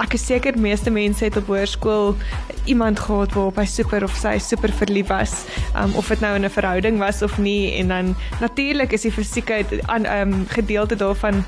ek 0.00 0.14
is 0.16 0.26
seker 0.26 0.56
meeste 0.58 0.90
mense 0.90 1.24
het 1.24 1.36
op 1.36 1.50
hoërskool 1.52 2.14
iemand 2.70 3.00
gehad 3.00 3.32
waarop 3.36 3.58
hy 3.60 3.66
super 3.68 4.04
of 4.06 4.14
sy 4.16 4.38
super 4.38 4.72
verlief 4.72 5.10
was, 5.12 5.44
um 5.76 5.94
of 6.00 6.08
dit 6.12 6.20
nou 6.20 6.34
in 6.36 6.44
'n 6.44 6.50
verhouding 6.50 6.98
was 6.98 7.22
of 7.22 7.38
nie 7.38 7.76
en 7.80 7.88
dan 7.88 8.14
natuurlik 8.40 8.92
is 8.92 9.02
die 9.02 9.12
fisieke 9.12 9.64
aan 9.86 10.06
um 10.06 10.46
gedeelte 10.48 10.96
daarvan 10.96 11.44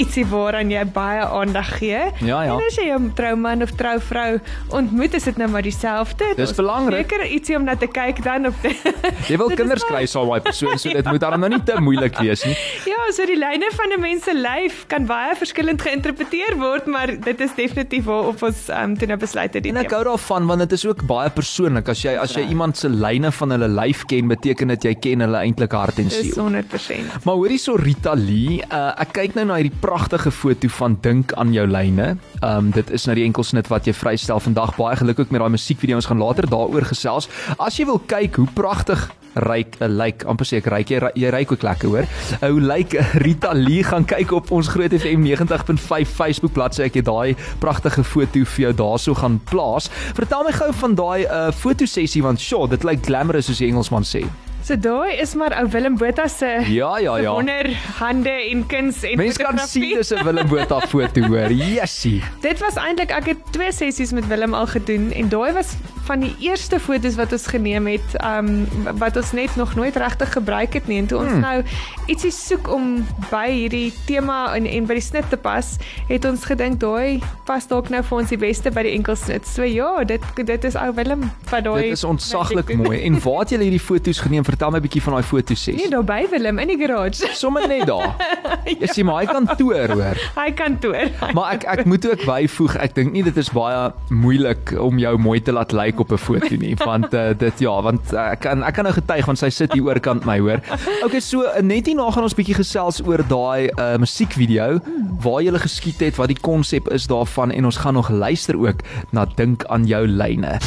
ietsie 0.00 0.24
waaraan 0.30 0.70
jy 0.70 0.84
baie 0.94 1.20
aandag 1.20 1.78
gee. 1.78 2.00
Ja, 2.24 2.42
ja. 2.46 2.54
En 2.54 2.64
as 2.66 2.76
jy 2.78 2.86
jou 2.88 3.00
trouman 3.18 3.62
of 3.62 3.72
trouvrou 3.76 4.40
ontmoet, 4.68 5.14
is 5.18 5.26
dit 5.28 5.36
nou 5.36 5.48
maar 5.52 5.62
dieselfde. 5.66 6.30
Dis 6.36 6.54
belangrik. 6.56 7.10
Seker 7.10 7.26
ietsie 7.26 7.56
om 7.56 7.66
na 7.68 7.76
te 7.76 7.88
kyk 7.90 8.22
dan 8.24 8.46
op 8.46 8.54
die, 8.62 8.76
Jy 9.30 9.36
wil 9.36 9.52
kinders 9.54 9.84
kry 9.84 10.06
sal 10.10 10.28
daai 10.30 10.40
persoon, 10.46 10.78
so 10.78 10.88
dit 10.88 11.10
moet 11.10 11.20
dan 11.20 11.40
nou 11.40 11.50
nie 11.52 11.62
te 11.66 11.76
moeilik 11.80 12.16
wees 12.22 12.44
nie. 12.48 12.56
Ja, 12.90 13.00
so 13.12 13.26
die 13.26 13.38
lyne 13.38 13.68
van 13.76 13.92
'n 13.96 14.00
mens 14.00 14.24
se 14.24 14.34
lyf 14.34 14.84
kan 14.86 15.06
baie 15.06 15.34
verskillend 15.36 15.82
geïnterpreteer 15.90 16.56
word, 16.60 16.86
maar 16.90 17.10
dit 17.10 17.40
is 17.42 17.54
definitief 17.56 18.06
waarop 18.06 18.42
ons 18.46 18.62
um, 18.74 18.94
toe 18.98 19.08
nou 19.10 19.18
besluit 19.20 19.54
het 19.56 19.66
En 19.70 19.80
ek 19.82 19.94
hou 19.94 20.02
daarvan 20.06 20.46
want 20.50 20.64
dit 20.64 20.74
is 20.76 20.84
ook 20.86 21.02
baie 21.08 21.30
persoonlik. 21.34 21.90
As 21.90 22.02
jy 22.04 22.14
as 22.20 22.34
jy 22.36 22.44
iemand 22.52 22.78
se 22.78 22.88
lyne 22.90 23.32
van 23.34 23.54
hulle 23.54 23.68
lyf 23.70 24.04
ken, 24.10 24.30
beteken 24.30 24.74
dit 24.74 24.88
jy 24.90 24.94
ken 25.06 25.24
hulle 25.26 25.42
eintlik 25.42 25.74
hart 25.76 26.00
en 26.02 26.10
Dis 26.10 26.30
siel. 26.30 26.38
100%. 26.38 27.20
Maar 27.26 27.38
hoorie 27.40 27.58
so 27.60 27.78
Rita 27.80 28.14
Lee, 28.18 28.60
uh, 28.70 28.90
ek 29.02 29.14
kyk 29.18 29.38
nou 29.38 29.46
na 29.50 29.60
hierdie 29.60 29.82
pragtige 29.82 30.32
foto 30.34 30.70
van 30.80 30.98
Dink 31.02 31.34
aan 31.40 31.54
jou 31.56 31.66
lyne. 31.70 32.12
Ehm 32.40 32.70
um, 32.70 32.72
dit 32.74 32.90
is 32.94 33.06
nou 33.08 33.16
die 33.18 33.26
enkelsnit 33.26 33.70
wat 33.72 33.88
jy 33.88 33.94
vrystel 33.96 34.42
vandag. 34.42 34.76
Baie 34.78 34.98
geluk 35.00 35.22
ook 35.24 35.34
met 35.34 35.42
daai 35.42 35.54
musiekvideo. 35.56 35.98
Ons 36.00 36.10
gaan 36.10 36.22
later 36.22 36.48
daaroor 36.50 36.86
gesels. 36.92 37.28
As 37.58 37.78
jy 37.80 37.88
wil 37.90 38.02
kyk 38.10 38.40
hoe 38.40 38.48
pragtig 38.54 39.08
ryk 39.34 39.76
'n 39.80 39.96
lyk 39.98 40.24
amper 40.26 40.46
sê 40.46 40.56
ek 40.58 40.66
ryk 40.66 40.88
jy 40.90 40.98
ry- 40.98 41.14
jy 41.14 41.30
ryk 41.30 41.52
ook 41.52 41.62
lekker 41.62 41.88
hoor. 41.88 42.04
Hoe 42.40 42.60
lyk 42.60 42.92
Rita 43.22 43.52
Lee 43.54 43.82
gaan 43.84 44.04
kyk 44.04 44.32
op 44.32 44.50
ons 44.50 44.68
Groot 44.68 44.90
FM 44.92 45.22
90.5 45.22 46.08
Facebook 46.08 46.52
bladsy 46.52 46.82
ek 46.82 46.94
het 46.94 47.04
daai 47.04 47.36
pragtige 47.60 48.04
foto 48.04 48.44
vir 48.44 48.62
jou 48.66 48.72
daarso 48.74 49.14
gaan 49.14 49.40
plaas. 49.50 49.88
Vertel 50.14 50.44
my 50.44 50.52
gou 50.52 50.72
van 50.72 50.94
daai 50.94 51.24
uh, 51.26 51.50
fotosessie 51.52 52.22
want 52.22 52.40
sure 52.40 52.68
dit 52.68 52.82
lyk 52.84 53.04
glamorous 53.06 53.46
soos 53.46 53.58
die 53.58 53.68
Engelsman 53.68 54.02
sê. 54.02 54.24
So 54.62 54.76
daai 54.76 55.16
is 55.20 55.34
maar 55.34 55.54
ou 55.56 55.66
Willem 55.72 55.96
Botha 55.96 56.28
se 56.28 56.46
Ja 56.68 56.98
ja 56.98 57.16
ja. 57.18 57.32
wonder 57.32 57.70
hande 57.98 58.30
en 58.50 58.66
kuns 58.66 59.02
en 59.02 59.16
Mense 59.16 59.38
kan 59.42 59.58
sien 59.58 59.96
dis 59.96 60.10
'n 60.12 60.24
Willem 60.24 60.48
Botha 60.48 60.80
foto 60.80 61.20
hoor. 61.26 61.50
Jessie. 61.52 62.22
Dit 62.40 62.60
was 62.60 62.74
eintlik 62.76 63.10
ek 63.10 63.26
het 63.26 63.40
twee 63.52 63.72
sessies 63.72 64.12
met 64.12 64.26
Willem 64.28 64.54
al 64.54 64.66
gedoen 64.66 65.12
en 65.12 65.28
daai 65.28 65.52
was 65.52 65.74
van 66.04 66.20
die 66.20 66.34
eerste 66.40 66.80
fotos 66.80 67.14
wat 67.14 67.32
ons 67.32 67.46
geneem 67.46 67.86
het, 67.86 68.16
um 68.24 68.66
wat 68.98 69.16
ons 69.16 69.32
net 69.32 69.56
nog 69.56 69.74
nooit 69.74 69.96
regtig 69.96 70.32
gebruik 70.32 70.72
het 70.74 70.86
nie. 70.86 70.98
En 70.98 71.06
toe 71.06 71.18
ons 71.18 71.30
Hmm. 71.30 71.40
nou 71.40 71.62
ietsie 72.06 72.30
soek 72.30 72.68
om 72.72 73.06
by 73.30 73.48
hierdie 73.50 73.92
tema 74.06 74.54
en 74.54 74.66
en 74.66 74.86
by 74.86 74.94
die 74.94 75.02
snit 75.02 75.30
te 75.30 75.36
pas, 75.36 75.76
het 76.08 76.24
ons 76.24 76.44
gedink 76.44 76.80
daai 76.80 77.20
pas 77.46 77.66
dalk 77.66 77.88
nou 77.90 78.02
vir 78.02 78.18
ons 78.18 78.28
die 78.28 78.38
beste 78.38 78.70
by 78.70 78.82
die 78.82 78.92
enkelsnit. 78.92 79.46
So 79.46 79.62
ja, 79.62 80.04
dit 80.04 80.20
dit 80.44 80.64
is 80.64 80.74
ou 80.76 80.92
Willem 80.94 81.30
wat 81.50 81.64
daai 81.64 81.82
Dit 81.82 81.92
is 81.92 82.04
ontsaglik 82.04 82.74
mooi. 82.76 83.02
En 83.02 83.20
waar 83.20 83.38
het 83.40 83.50
julle 83.50 83.62
hierdie 83.62 83.80
foto's 83.80 84.18
geneem? 84.18 84.44
Vertel 84.50 84.72
my 84.74 84.80
bietjie 84.82 85.02
van 85.04 85.18
daai 85.18 85.26
fotosessie. 85.26 85.76
Nee, 85.76 85.90
daar 85.92 86.06
by 86.06 86.24
Willem 86.30 86.58
in 86.62 86.72
die 86.72 86.78
garage. 86.80 87.28
Sommige 87.42 87.68
net 87.70 87.86
daar. 87.90 88.16
Jy 88.80 88.90
sien 88.90 89.06
maar 89.08 89.22
hy 89.22 89.26
kantoor 89.30 89.94
hoor. 89.94 90.22
Hy 90.36 90.48
kantoor. 90.56 91.12
Maar 91.36 91.56
ek 91.58 91.68
ek 91.76 91.84
moet 91.90 92.08
ook 92.10 92.24
byvoeg, 92.26 92.76
ek 92.80 92.96
dink 92.96 93.14
nie 93.14 93.24
dit 93.26 93.36
is 93.40 93.52
baie 93.54 93.90
moeilik 94.08 94.74
om 94.80 94.98
jou 95.00 95.14
mooi 95.20 95.38
te 95.44 95.54
laat 95.54 95.74
lyk 95.76 96.00
op 96.02 96.12
'n 96.16 96.20
foto 96.20 96.56
nie, 96.60 96.74
want 96.80 97.14
uh, 97.14 97.30
dit 97.36 97.62
ja, 97.62 97.76
want 97.82 98.12
uh, 98.14 98.32
ek 98.34 98.44
kan 98.46 98.64
ek 98.66 98.74
kan 98.74 98.88
nou 98.88 98.94
getuig 98.96 99.26
want 99.26 99.38
sy 99.38 99.50
sit 99.52 99.72
hier 99.76 99.86
oorkant 99.86 100.26
my 100.26 100.38
hoor. 100.40 100.64
Okay, 101.06 101.20
so 101.20 101.44
uh, 101.44 101.60
net 101.62 101.86
hierna 101.86 102.10
gaan 102.10 102.26
ons 102.26 102.36
bietjie 102.36 102.58
gesels 102.58 103.00
oor 103.04 103.22
daai 103.28 103.70
uh, 103.76 103.96
musiekvideo 104.00 104.80
waar 105.20 105.40
jy 105.44 105.50
gele 105.50 105.58
geskiet 105.58 106.00
het, 106.00 106.16
wat 106.16 106.30
die 106.30 106.38
konsep 106.40 106.88
is 106.94 107.08
daarvan 107.10 107.50
en 107.50 107.64
ons 107.64 107.76
gaan 107.82 107.94
nog 107.94 108.08
luister 108.08 108.58
ook 108.58 108.86
na 109.10 109.26
dink 109.36 109.64
aan 109.64 109.86
jou 109.86 110.06
lyne. 110.06 110.58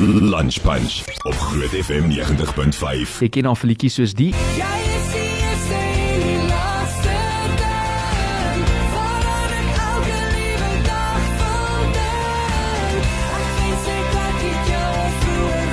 Lunch 0.34 0.60
Punch 0.62 1.02
op 1.22 1.34
Groot 1.34 1.68
FM 1.84 2.08
90.5. 2.08 3.18
Jy 3.20 3.28
ken 3.28 3.48
al 3.50 3.56
liedjies 3.68 3.98
soos 3.98 4.14
die 4.16 4.30
Jy 4.56 4.70
is 4.96 5.10
die 5.12 5.24
eerste 5.44 5.80
en 5.80 6.22
die 6.24 6.38
laaste 6.48 7.16
ding 7.60 8.64
Waaraan 8.94 9.52
ek 9.58 9.68
elke 9.84 10.16
liewe 10.38 10.72
dag 10.88 11.28
van 11.42 11.94
dink 11.98 13.08
Ek 13.36 13.48
wens 13.60 13.90
ek 13.98 14.12
had 14.16 14.42
dit 14.46 14.72
jou 14.72 15.06
vroeër 15.20 15.72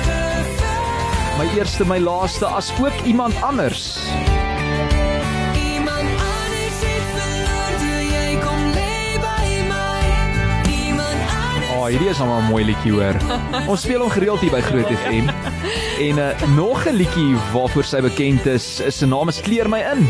eerste, 1.56 1.88
my 1.88 2.00
laaste 2.02 2.56
as 2.60 2.74
ook 2.82 3.06
iemand 3.08 3.44
anders. 3.48 3.94
Hierdie 11.88 12.08
is 12.08 12.20
almal 12.20 12.40
'n 12.42 12.50
mooi 12.50 12.64
liedjie 12.64 12.92
hoor. 12.92 13.16
Ons 13.70 13.82
speel 13.86 14.00
hom 14.00 14.10
gereeld 14.10 14.40
hier 14.40 14.52
by 14.52 14.60
Groot 14.60 14.90
FM. 15.04 15.28
En 16.08 16.18
uh, 16.18 16.56
nog 16.56 16.86
'n 16.86 16.96
liedjie 16.96 17.36
waarvoor 17.52 17.84
sy 17.84 18.00
bekend 18.00 18.46
is, 18.46 18.80
is 18.80 18.98
se 18.98 19.06
naam 19.06 19.28
is 19.28 19.40
Kleer 19.40 19.68
my 19.68 19.80
in. 19.80 20.06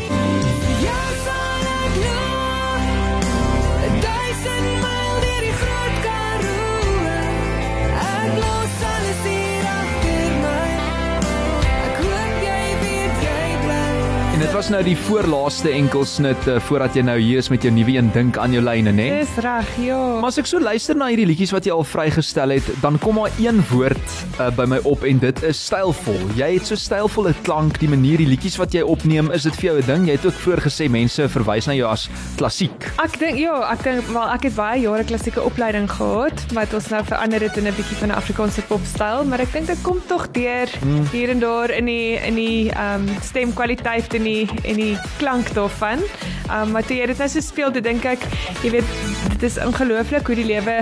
Was 14.69 14.75
nou 14.83 14.85
die 14.85 14.99
voorlaaste 15.01 15.71
enkelsnit 15.73 16.43
uh, 16.45 16.59
voordat 16.61 16.93
jy 16.99 17.01
nou 17.09 17.15
hier 17.17 17.39
is 17.41 17.47
met 17.49 17.63
jou 17.65 17.71
nuwe 17.73 17.95
een 17.95 18.11
dink 18.13 18.37
aan 18.37 18.53
jou 18.53 18.61
lyne, 18.61 18.93
né? 18.93 19.07
Dis 19.23 19.39
reg, 19.41 19.69
ja. 19.81 19.97
Maar 20.21 20.29
as 20.29 20.37
ek 20.43 20.49
so 20.51 20.61
luister 20.61 20.99
na 20.99 21.07
hierdie 21.09 21.25
liedjies 21.31 21.55
wat 21.57 21.65
jy 21.65 21.73
al 21.73 21.87
vrygestel 21.89 22.53
het, 22.53 22.69
dan 22.83 22.99
kom 23.01 23.17
maar 23.17 23.33
een 23.41 23.63
woord 23.71 24.13
uh, 24.37 24.51
by 24.59 24.67
my 24.69 24.77
op 24.85 25.07
en 25.09 25.23
dit 25.23 25.41
is 25.49 25.63
stylvol. 25.71 26.21
Jy 26.37 26.51
het 26.59 26.69
so 26.69 26.77
stylvolle 26.77 27.33
klank, 27.47 27.79
die 27.81 27.89
manier 27.89 28.21
die 28.21 28.27
liedjies 28.29 28.59
wat 28.61 28.77
jy 28.77 28.83
opneem, 28.85 29.31
is 29.33 29.47
dit 29.49 29.57
vir 29.57 29.71
jou 29.71 29.77
'n 29.81 29.87
ding? 29.87 30.05
Jy 30.11 30.19
het 30.19 30.27
ook 30.29 30.37
vroeër 30.43 30.63
gesê 30.67 30.91
mense 30.93 31.31
verwys 31.33 31.71
na 31.71 31.79
jou 31.79 31.89
as 31.89 32.05
klassiek. 32.37 32.91
Ek 33.01 33.17
dink 33.25 33.41
ja, 33.41 33.57
ek 33.73 33.83
dink 33.89 34.05
wel 34.13 34.29
ek 34.37 34.51
het 34.51 34.55
baie 34.61 34.85
jare 34.85 35.09
klassieke 35.09 35.41
opleiding 35.49 35.89
gehad 35.89 36.45
wat 36.53 36.75
ons 36.77 36.91
nou 36.93 37.01
verander 37.09 37.41
het 37.41 37.57
in 37.57 37.73
'n 37.73 37.73
bietjie 37.73 37.97
van 38.05 38.13
'n 38.13 38.21
Afrikaanse 38.21 38.61
popstyl, 38.69 39.25
maar 39.25 39.41
ek 39.41 39.53
dink 39.53 39.67
dit 39.67 39.81
kom 39.83 39.97
tog 40.13 40.29
deur 40.37 40.69
Hmm. 40.85 41.09
hier 41.11 41.31
en 41.31 41.41
daar 41.41 41.71
in 41.71 41.87
die 41.87 42.21
in 42.21 42.35
die 42.35 42.69
ehm 42.69 43.09
um, 43.09 43.17
stemkwaliteit 43.23 44.13
en 44.15 44.23
die 44.23 44.58
en 44.63 44.81
die 44.81 44.95
klank 45.19 45.53
daarvan. 45.55 46.03
Ehm 46.49 46.63
um, 46.63 46.71
maar 46.77 46.87
toe 46.87 46.97
jy 46.97 47.07
dit 47.11 47.19
nou 47.19 47.29
so 47.29 47.41
speel, 47.41 47.73
dan 47.73 47.83
dink 47.83 48.05
ek, 48.05 48.25
jy 48.63 48.71
weet, 48.79 48.97
dit 49.35 49.43
is 49.51 49.61
ongelooflik 49.65 50.27
hoe 50.27 50.39
die 50.39 50.49
lewe 50.55 50.81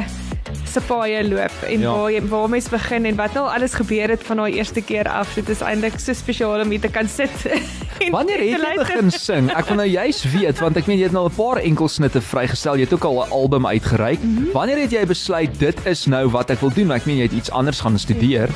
se 0.77 0.83
paaie 0.87 1.23
loop 1.25 1.63
en 1.67 1.81
Ja. 1.81 1.93
waar 1.93 2.11
jy 2.13 2.21
waar 2.29 2.49
mens 2.53 2.69
begin 2.69 3.07
en 3.09 3.17
wat 3.17 3.35
nou 3.35 3.47
alles 3.49 3.75
gebeur 3.75 4.09
het 4.13 4.23
van 4.27 4.37
daai 4.43 4.53
eerste 4.59 4.83
keer 4.83 5.09
af. 5.09 5.35
Dit 5.35 5.49
is 5.49 5.61
eintlik 5.65 5.99
so 6.01 6.13
spesiaal 6.13 6.61
om 6.65 6.71
hier 6.71 6.81
te 6.81 6.89
kan 6.93 7.09
sit. 7.09 7.31
Wanneer 8.17 8.39
het 8.45 8.61
jy 8.61 8.75
begin 8.77 9.11
sing? 9.11 9.49
Ek 9.57 9.67
wil 9.71 9.77
nou 9.81 9.89
juis 9.89 10.19
weet 10.35 10.59
want 10.61 10.77
ek 10.77 10.87
meen 10.91 10.99
jy 10.99 11.05
het 11.09 11.13
nou 11.17 11.25
'n 11.29 11.35
paar 11.37 11.63
enkelsnitte 11.65 12.21
vrygestel. 12.21 12.77
Jy 12.77 12.85
het 12.85 12.93
ook 12.93 13.05
al 13.09 13.25
'n 13.25 13.31
album 13.31 13.67
uitgereik. 13.67 14.21
Mm 14.23 14.37
-hmm. 14.37 14.53
Wanneer 14.53 14.79
het 14.85 14.91
jy 14.93 15.07
besluit 15.07 15.59
dit 15.59 15.79
is 15.87 16.07
nou 16.07 16.29
wat 16.29 16.51
ek 16.51 16.61
wil 16.61 16.73
doen? 16.75 16.93
Ek 16.93 17.07
meen 17.07 17.17
jy 17.17 17.23
het 17.23 17.33
iets 17.33 17.51
anders 17.51 17.81
gaan 17.81 17.99
studeer. 17.99 18.49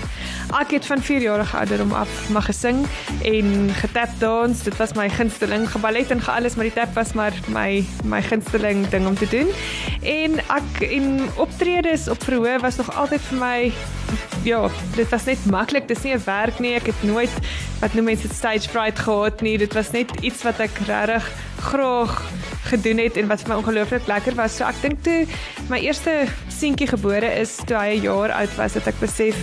Ek 0.60 0.70
het 0.70 0.86
van 0.86 1.00
4 1.02 1.20
jarige 1.22 1.56
ouderdom 1.56 1.92
af 1.92 2.28
mag 2.28 2.44
gesing 2.44 2.86
en 3.24 3.70
getap 3.74 4.08
dans. 4.18 4.62
Dit 4.62 4.76
was 4.76 4.92
my 4.92 5.08
gunsteling. 5.08 5.70
Geballet 5.70 6.10
en 6.10 6.20
gealles, 6.20 6.54
maar 6.54 6.64
die 6.64 6.74
tap 6.74 6.94
was 6.94 7.12
maar 7.12 7.32
my 7.48 7.84
my 8.04 8.22
gunsteling 8.22 8.88
ding 8.88 9.06
om 9.06 9.14
te 9.14 9.26
doen. 9.30 9.48
En 10.02 10.38
ek 10.38 10.80
en 10.88 11.28
optredes 11.36 12.08
op 12.08 12.22
verhoor 12.24 12.60
was 12.60 12.76
nog 12.76 12.96
altyd 12.96 13.20
vir 13.20 13.38
my 13.38 13.72
ja, 14.42 14.68
dit 14.96 15.08
was 15.08 15.24
net 15.24 15.44
maklik. 15.52 15.88
Dis 15.88 16.02
nie 16.02 16.14
'n 16.14 16.22
werk 16.24 16.58
nie. 16.58 16.74
Ek 16.74 16.86
het 16.86 17.02
nooit 17.02 17.30
wat 17.80 17.94
noem 17.94 18.04
mense 18.04 18.28
dit 18.28 18.36
stage 18.36 18.68
fright 18.68 18.98
gehad 18.98 19.40
nie. 19.40 19.58
Dit 19.58 19.72
was 19.72 19.90
net 19.90 20.10
iets 20.20 20.42
wat 20.42 20.60
ek 20.60 20.78
regtig 20.86 21.30
graag 21.60 22.22
gedoen 22.70 22.98
het 22.98 23.16
en 23.16 23.26
wat 23.26 23.40
vir 23.40 23.48
my 23.48 23.56
ongelooflik 23.60 24.06
lekker 24.06 24.34
was. 24.34 24.56
So 24.56 24.64
ek 24.64 24.80
dink 24.82 25.02
toe 25.04 25.26
my 25.68 25.78
eerste 25.78 26.26
seentjie 26.48 26.88
gebore 26.88 27.26
is 27.40 27.56
toe 27.66 27.76
hy 27.76 27.96
'n 27.96 28.02
jaar 28.02 28.32
oud 28.32 28.56
was, 28.56 28.74
het 28.74 28.86
ek 28.86 29.00
besef 29.00 29.36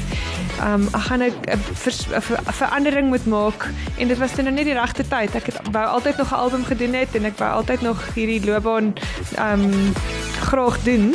um 0.61 0.87
ek 0.93 1.01
gaan 1.09 1.23
'n 1.23 1.31
'n 1.31 1.59
ver- 1.73 2.17
'n 2.17 2.53
verandering 2.53 3.07
moet 3.09 3.25
maak 3.25 3.69
en 3.97 4.07
dit 4.07 4.17
was 4.17 4.31
toe 4.31 4.43
nou 4.43 4.53
net 4.53 4.65
die 4.65 4.73
regte 4.73 5.03
tyd. 5.07 5.35
Ek 5.35 5.45
het 5.45 5.59
wou 5.71 5.85
altyd 5.85 6.17
nog 6.17 6.31
'n 6.31 6.35
album 6.35 6.63
gedoen 6.65 6.93
het 6.93 7.15
en 7.15 7.25
ek 7.25 7.37
wou 7.37 7.51
altyd 7.51 7.81
nog 7.81 8.13
hierdie 8.15 8.45
loopbaan 8.45 8.93
um 9.37 9.93
graag 10.47 10.83
doen. 10.83 11.13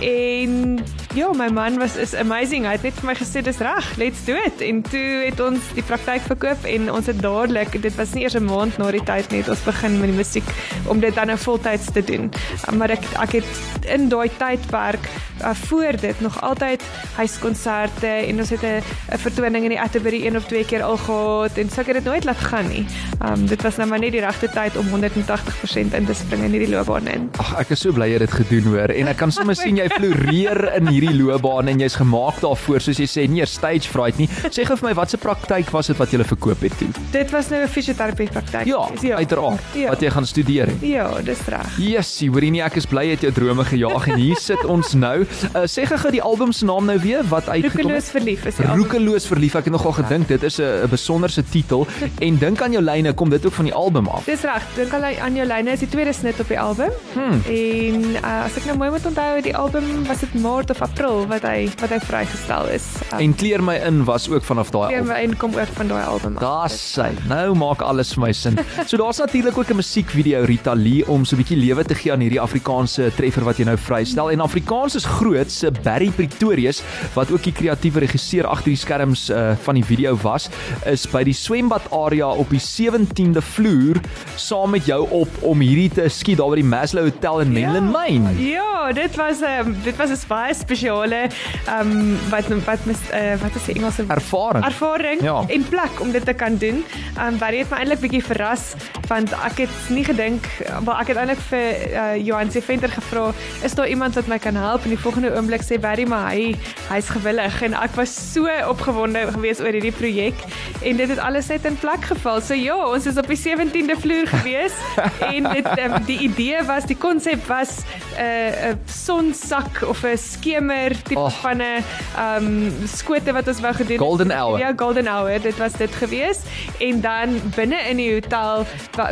En 0.00 0.78
ja, 1.14 1.32
my 1.32 1.48
man 1.48 1.78
was 1.78 1.96
is 1.96 2.14
amazing. 2.14 2.64
Hy 2.64 2.76
het 2.76 2.84
net 2.86 2.98
vir 3.00 3.08
my 3.08 3.14
gesê 3.18 3.42
dis 3.42 3.58
reg, 3.64 3.86
let's 3.98 4.22
do 4.26 4.36
it. 4.38 4.62
En 4.62 4.82
toe 4.86 5.06
het 5.24 5.40
ons 5.42 5.72
die 5.74 5.84
praktyk 5.86 6.22
verkoop 6.28 6.66
en 6.70 6.90
ons 6.92 7.10
het 7.10 7.18
dadelik, 7.22 7.74
dit 7.82 7.96
was 7.98 8.14
nie 8.14 8.22
eers 8.24 8.36
'n 8.38 8.46
maand 8.46 8.78
na 8.78 8.90
die 8.90 9.02
tyd 9.02 9.30
net 9.30 9.48
ons 9.48 9.64
begin 9.64 9.98
met 9.98 10.10
die 10.10 10.16
musiek 10.16 10.46
om 10.86 11.00
dit 11.00 11.14
dan 11.14 11.26
nou 11.26 11.38
voltyds 11.38 11.90
te 11.92 12.04
doen. 12.04 12.30
Maar 12.76 12.90
ek 12.90 13.04
ek 13.18 13.32
het 13.42 13.50
in 13.90 14.08
daai 14.08 14.30
tydperk 14.38 15.08
uh, 15.42 15.50
voor 15.54 15.96
dit 16.00 16.20
nog 16.20 16.40
altyd 16.42 16.82
huiskonserte 17.16 18.06
en 18.06 18.38
ons 18.38 18.50
het 18.50 18.62
'n 18.62 18.82
'n 19.14 19.18
vertoning 19.18 19.64
in 19.64 19.70
die 19.70 19.80
Atterbury 19.80 20.26
een 20.26 20.36
of 20.36 20.44
twee 20.46 20.64
keer 20.64 20.82
al 20.82 20.96
gehad 20.96 21.58
en 21.58 21.70
so 21.70 21.80
ek 21.80 21.86
het 21.86 21.96
dit 21.96 22.04
nooit 22.04 22.24
laat 22.24 22.36
gaan 22.36 22.68
nie. 22.68 22.86
Um 23.24 23.46
dit 23.46 23.62
was 23.62 23.76
nou 23.76 23.88
maar 23.88 23.98
net 23.98 24.12
die 24.12 24.20
regte 24.20 24.48
tyd 24.48 24.76
om 24.76 24.86
180% 24.86 25.94
in 25.94 26.06
te 26.06 26.14
spring 26.14 26.42
in 26.44 26.50
hierdie 26.50 26.70
loopbaan 26.70 27.06
in. 27.06 27.30
Ag, 27.38 27.58
ek 27.58 27.70
is 27.70 27.80
so 27.80 27.92
bly 27.92 28.06
jy 28.06 28.12
het 28.12 28.30
dit 28.30 28.32
gedoen 28.32 28.64
hoor. 28.64 28.88
En 28.88 29.08
ek 29.08 29.16
kan 29.16 29.32
sommer 29.32 29.56
sien 29.56 29.76
jy 29.76 29.88
floreer 29.98 30.72
in 30.76 30.86
hierdie 31.00 31.16
loopbaan 31.22 31.68
en 31.68 31.80
jy's 31.80 31.96
gemaak 31.96 32.40
daarvoor 32.42 32.80
soos 32.84 32.98
jy 33.00 33.06
sê, 33.08 33.26
nie 33.28 33.40
'n 33.42 33.46
stage 33.46 33.88
fright 33.88 34.18
nie. 34.18 34.28
Sê 34.50 34.64
gou 34.66 34.76
vir 34.76 34.88
my 34.90 34.94
watse 34.94 35.16
praktyk 35.16 35.70
was 35.72 35.86
dit 35.86 35.96
wat 35.96 36.10
jy 36.12 36.18
verkoop 36.24 36.60
het 36.60 36.76
toe? 36.78 36.88
Dit 37.12 37.30
was 37.30 37.48
nou 37.50 37.62
'n 37.62 37.68
fisioterapie 37.68 38.28
praktyk. 38.28 38.66
Ja, 38.66 38.88
uiteraard. 39.16 39.60
Ja. 39.74 39.88
Wat 39.88 40.00
jy 40.00 40.10
gaan 40.10 40.26
studeer 40.26 40.66
het. 40.66 40.80
Ja, 40.82 41.08
dis 41.24 41.40
reg. 41.48 41.78
Jessie, 41.78 42.30
hoorie 42.30 42.50
nie, 42.50 42.62
ek 42.62 42.76
is 42.76 42.86
bly 42.86 43.04
jy 43.04 43.10
het 43.10 43.20
jou 43.20 43.32
drome 43.32 43.64
gejaag 43.64 44.08
en 44.08 44.16
hier 44.16 44.36
sit 44.36 44.64
ons 44.64 44.94
nou. 44.94 45.20
Uh, 45.54 45.64
sê 45.66 45.86
gou 45.86 46.10
die 46.10 46.22
album 46.22 46.52
se 46.52 46.64
naam 46.64 46.84
nou 46.86 46.98
weer 46.98 47.24
wat 47.24 47.48
uitgekom 47.48 47.80
Roekeloos 47.80 48.04
het. 48.04 48.12
verlief 48.12 48.44
is 48.46 48.56
die 48.56 48.66
album. 48.66 48.82
Roekeloos 48.82 49.26
verlief. 49.26 49.54
Ek 49.54 49.64
het 49.64 49.72
nogal 49.72 49.92
gedink 49.92 50.28
dit 50.28 50.42
is 50.42 50.58
'n 50.60 50.88
besonderse 50.90 51.42
titel 51.50 51.86
en 52.20 52.38
dink 52.38 52.62
aan 52.62 52.72
jou 52.72 52.82
lyne 52.82 53.12
kom 53.14 53.30
dit 53.30 53.46
ook 53.46 53.52
van 53.52 53.64
die 53.64 53.74
album 53.74 54.06
af. 54.08 54.24
Dis 54.24 54.42
reg. 54.42 54.62
Dink 54.76 54.92
al 54.92 55.02
aan 55.02 55.34
jou 55.34 55.46
lyne 55.46 55.70
is 55.72 55.78
die 55.80 55.88
tweede 55.88 56.12
snit 56.12 56.40
op 56.40 56.48
die 56.48 56.60
album. 56.60 56.90
Hmm. 57.14 57.40
En 57.46 58.00
uh, 58.22 58.44
as 58.44 58.56
ek 58.56 58.64
nou 58.66 58.76
mooi 58.76 58.90
moet 58.90 59.06
onthou, 59.06 59.40
die 59.42 59.56
album 59.56 59.84
was 60.06 60.20
dit 60.20 60.34
Maart 60.34 60.70
of 60.70 60.80
April 60.90 61.22
wat 61.30 61.44
hy 61.46 61.68
wat 61.80 61.92
hy 61.94 61.98
vrygestel 62.02 62.66
is. 62.74 62.84
Uh, 63.12 63.20
En 63.22 63.34
kleer 63.38 63.62
my 63.62 63.76
in 63.86 64.02
was 64.08 64.26
ook 64.30 64.42
vanaf 64.44 64.70
daai 64.74 64.96
album. 64.96 65.10
en 65.14 65.36
kom 65.38 65.54
ook 65.54 65.70
van 65.76 65.88
daai 65.88 66.02
album. 66.04 66.36
Daar's 66.40 66.76
sy. 66.94 67.08
Nou 67.30 67.54
maak 67.58 67.82
alles 67.86 68.10
vir 68.16 68.24
my 68.24 68.32
sin. 68.34 68.58
So 68.90 68.96
daar's 68.98 69.18
natuurlik 69.22 69.58
ook 69.58 69.70
'n 69.70 69.76
musiekvideo 69.78 70.42
Rita 70.44 70.74
Lee 70.74 71.06
om 71.08 71.24
so 71.24 71.36
'n 71.36 71.42
bietjie 71.42 71.56
lewe 71.56 71.84
te 71.84 71.94
gee 71.94 72.12
aan 72.12 72.20
hierdie 72.20 72.40
Afrikaanse 72.40 73.10
treffer 73.16 73.44
wat 73.44 73.56
jy 73.58 73.64
nou 73.64 73.76
vrystel. 73.76 74.30
En 74.30 74.40
Afrikaans 74.40 74.94
is 74.96 75.04
groot 75.04 75.50
se 75.50 75.70
Barry 75.82 76.10
Pretorius 76.10 76.82
wat 77.14 77.30
ook 77.30 77.42
die 77.42 77.52
kreatiewe 77.52 78.00
regisseur 78.00 78.46
agter 78.46 78.70
die 78.70 78.76
skerms 78.76 79.30
uh, 79.30 79.52
van 79.62 79.74
die 79.74 79.84
video 79.84 80.16
was, 80.22 80.48
is 80.86 81.06
by 81.06 81.22
die 81.24 81.34
swembad 81.34 81.82
area 81.92 82.28
op 82.28 82.50
die 82.50 82.60
17de 82.60 83.40
vloer 83.42 84.00
saam 84.36 84.70
met 84.70 84.86
jou 84.86 85.06
op 85.10 85.28
om 85.42 85.60
hierdie 85.60 85.90
te 85.90 86.08
skiet 86.08 86.38
daar 86.38 86.48
by 86.50 86.56
die 86.56 86.64
Maslow 86.64 87.04
Hotel 87.04 87.40
in 87.40 87.52
Menlyn 87.52 87.90
Mane. 87.90 88.34
Ja, 88.38 88.69
dit 88.94 89.16
was 89.16 89.40
'n 89.40 89.44
um, 89.66 89.76
dit 89.82 89.96
was 89.96 90.10
'n 90.10 90.26
baie 90.28 90.54
spesiale 90.54 91.28
ehm 91.66 91.90
um, 91.90 92.18
wat 92.30 92.46
wat 92.64 92.84
mis 92.84 92.98
uh, 93.12 93.34
wat 93.42 93.54
is 93.54 93.64
die 93.64 93.74
Engelse 93.74 94.04
Ervaring. 94.08 94.64
ervaring 94.64 95.20
Ja. 95.22 95.44
en 95.48 95.68
plek 95.68 96.00
om 96.00 96.10
dit 96.10 96.24
te 96.24 96.32
kan 96.32 96.56
doen. 96.56 96.84
Ehm 97.16 97.26
um, 97.26 97.38
Barry 97.38 97.58
het 97.58 97.70
my 97.70 97.76
eintlik 97.76 98.00
bietjie 98.00 98.24
verras 98.24 98.74
want 99.10 99.32
ek 99.44 99.64
het 99.64 99.76
nie 99.90 100.04
gedink 100.06 100.46
wel 100.86 100.94
ek 100.94 101.10
het 101.12 101.18
eintlik 101.18 101.40
vir 101.50 101.66
uh, 101.90 102.16
Johan 102.22 102.50
se 102.54 102.62
venter 102.62 102.92
gevra, 102.94 103.30
is 103.66 103.74
daar 103.74 103.88
iemand 103.90 104.14
wat 104.14 104.28
my 104.30 104.38
kan 104.38 104.54
help? 104.54 104.86
En 104.86 104.94
die 104.94 104.98
volgende 105.02 105.32
oomblik 105.34 105.64
sê 105.66 105.78
Barry 105.82 106.06
maar 106.08 106.30
hy 106.30 106.54
hy's 106.90 107.10
gewillig 107.10 107.60
en 107.66 107.74
ek 107.74 107.96
was 107.98 108.12
so 108.32 108.46
opgewonde 108.70 109.26
geweest 109.34 109.60
oor 109.64 109.74
hierdie 109.74 109.94
projek 109.94 110.44
en 110.86 110.96
dit 111.00 111.08
het 111.10 111.18
alles 111.18 111.50
net 111.50 111.66
in 111.68 111.76
plek 111.82 112.06
geval. 112.12 112.40
So 112.40 112.54
ja, 112.54 112.76
ons 112.86 113.06
is 113.10 113.18
op 113.20 113.26
die 113.30 113.38
17de 113.38 113.96
vloer 114.00 114.30
gewees 114.30 114.76
en 115.34 115.50
dit 115.52 115.70
um, 115.78 115.96
die 116.06 116.18
idee 116.30 116.62
was, 116.68 116.86
die 116.86 116.96
konsep 116.96 117.42
was 117.50 117.80
'n 118.16 118.22
uh, 118.22 118.70
'n 118.70 118.78
sonsak 118.86 119.82
of 119.88 120.04
'n 120.04 120.16
skemer 120.16 120.94
tipe 121.02 121.18
Oh. 121.20 121.30
van 121.42 121.58
'n 121.60 121.84
um 122.16 122.72
skote 122.86 123.32
wat 123.32 123.48
ons 123.48 123.60
wou 123.60 123.74
gedoen 123.74 123.96
het. 123.98 124.06
Golden 124.06 124.30
hour. 124.30 124.58
Ja, 124.58 124.72
golden 124.76 125.06
hour, 125.06 125.40
dit 125.40 125.56
was 125.56 125.72
dit 125.72 125.94
gewees. 125.94 126.38
En 126.78 127.00
dan 127.00 127.40
binne 127.56 127.80
in 127.88 127.96
die 127.96 128.12
hotel 128.12 128.66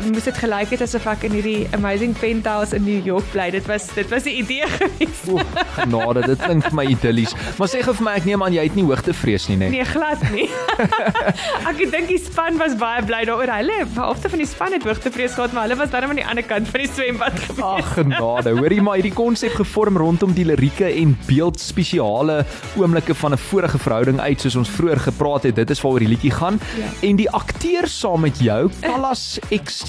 moes 0.08 0.26
dit 0.28 0.38
gelyk 0.42 0.72
het 0.74 0.82
asof 0.86 1.06
ek 1.06 1.24
in 1.28 1.32
hierdie 1.38 1.66
amazing 1.76 2.14
penthouse 2.18 2.76
in 2.76 2.84
New 2.84 3.06
York 3.06 3.24
bly. 3.32 3.48
Dit 3.54 3.66
was 3.70 3.86
dit 3.94 4.08
was 4.12 4.22
die 4.28 4.36
idee 4.42 4.66
gewees. 4.78 5.22
O, 5.30 5.38
genade, 5.78 6.24
dit 6.26 6.38
klink 6.42 6.64
vir 6.68 6.76
my 6.78 6.84
idillies. 6.92 7.34
Maar 7.58 7.68
sê 7.72 7.82
gou 7.86 7.94
vir 7.98 8.06
my 8.08 8.14
ek 8.20 8.28
neem 8.28 8.42
aan 8.46 8.56
jy 8.56 8.64
het 8.68 8.76
nie 8.78 8.84
hoogtevrees 8.88 9.48
nie, 9.50 9.58
né? 9.62 9.70
Nee, 9.74 9.84
glad 9.88 10.22
nie. 10.34 10.48
ek 11.70 11.82
dink 11.92 12.08
die 12.10 12.18
span 12.22 12.58
was 12.60 12.76
baie 12.80 13.02
bly 13.08 13.22
daaroor. 13.28 13.50
Hulle, 13.58 13.78
halfte 13.96 14.30
van 14.32 14.42
die 14.42 14.48
span 14.48 14.74
het 14.76 14.84
hoogtevrees 14.86 15.34
gehad, 15.38 15.52
maar 15.56 15.68
hulle 15.68 15.78
was 15.80 15.90
dan 15.94 16.08
aan 16.08 16.20
die 16.20 16.26
ander 16.26 16.46
kant 16.46 16.68
van 16.72 16.84
die 16.84 16.90
swembad 16.92 17.38
gewees. 17.46 17.64
Ag 17.64 17.92
genade, 17.98 18.54
hoorie 18.58 18.80
maar 18.84 19.00
hierdie 19.00 19.14
konsep 19.16 19.56
gevorm 19.58 19.98
rondom 20.00 20.34
die 20.36 20.44
lirieke 20.48 20.88
en 20.90 21.16
beeld 21.26 21.60
spesiale 21.60 22.42
oomblikke 22.78 23.14
van 23.14 23.32
'n 23.34 23.42
vorige 23.48 23.78
verhouding 23.78 24.20
uit 24.20 24.40
soos 24.40 24.56
ons 24.56 24.70
vroeër 24.70 25.00
gepraat 25.08 25.42
het. 25.48 25.56
Dit 25.56 25.70
is 25.70 25.80
waaroor 25.82 26.04
die 26.04 26.08
liedjie 26.14 26.30
gaan. 26.34 26.60
Ja. 26.78 26.88
En 27.08 27.16
die 27.16 27.30
akteur 27.30 27.86
saam 27.88 28.20
met 28.20 28.38
jou, 28.38 28.70
Callas 28.80 29.38
XT, 29.78 29.86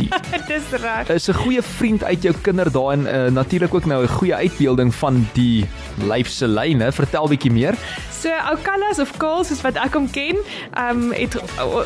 Dis 0.48 0.70
reg. 0.82 1.10
is 1.10 1.28
'n 1.30 1.34
goeie 1.34 1.62
vriend 1.62 2.04
uit 2.04 2.22
jou 2.24 2.34
kinderdae 2.42 2.92
en 2.94 3.02
uh, 3.08 3.32
natuurlik 3.34 3.74
ook 3.74 3.86
nou 3.86 4.04
'n 4.04 4.08
goeie 4.08 4.36
uitbeelding 4.36 4.94
van 4.96 5.28
die 5.34 5.66
lyf 6.06 6.30
se 6.30 6.48
lyne. 6.48 6.92
Vertel 6.92 7.28
bietjie 7.28 7.52
meer. 7.52 7.76
So 8.20 8.30
Alcalas 8.52 9.00
of 9.00 9.14
Kaal 9.18 9.46
soos 9.48 9.62
wat 9.66 9.80
ek 9.80 9.96
hom 9.98 10.10
ken, 10.12 10.40
ehm 10.74 11.10
um, 11.10 11.12
het 11.16 11.36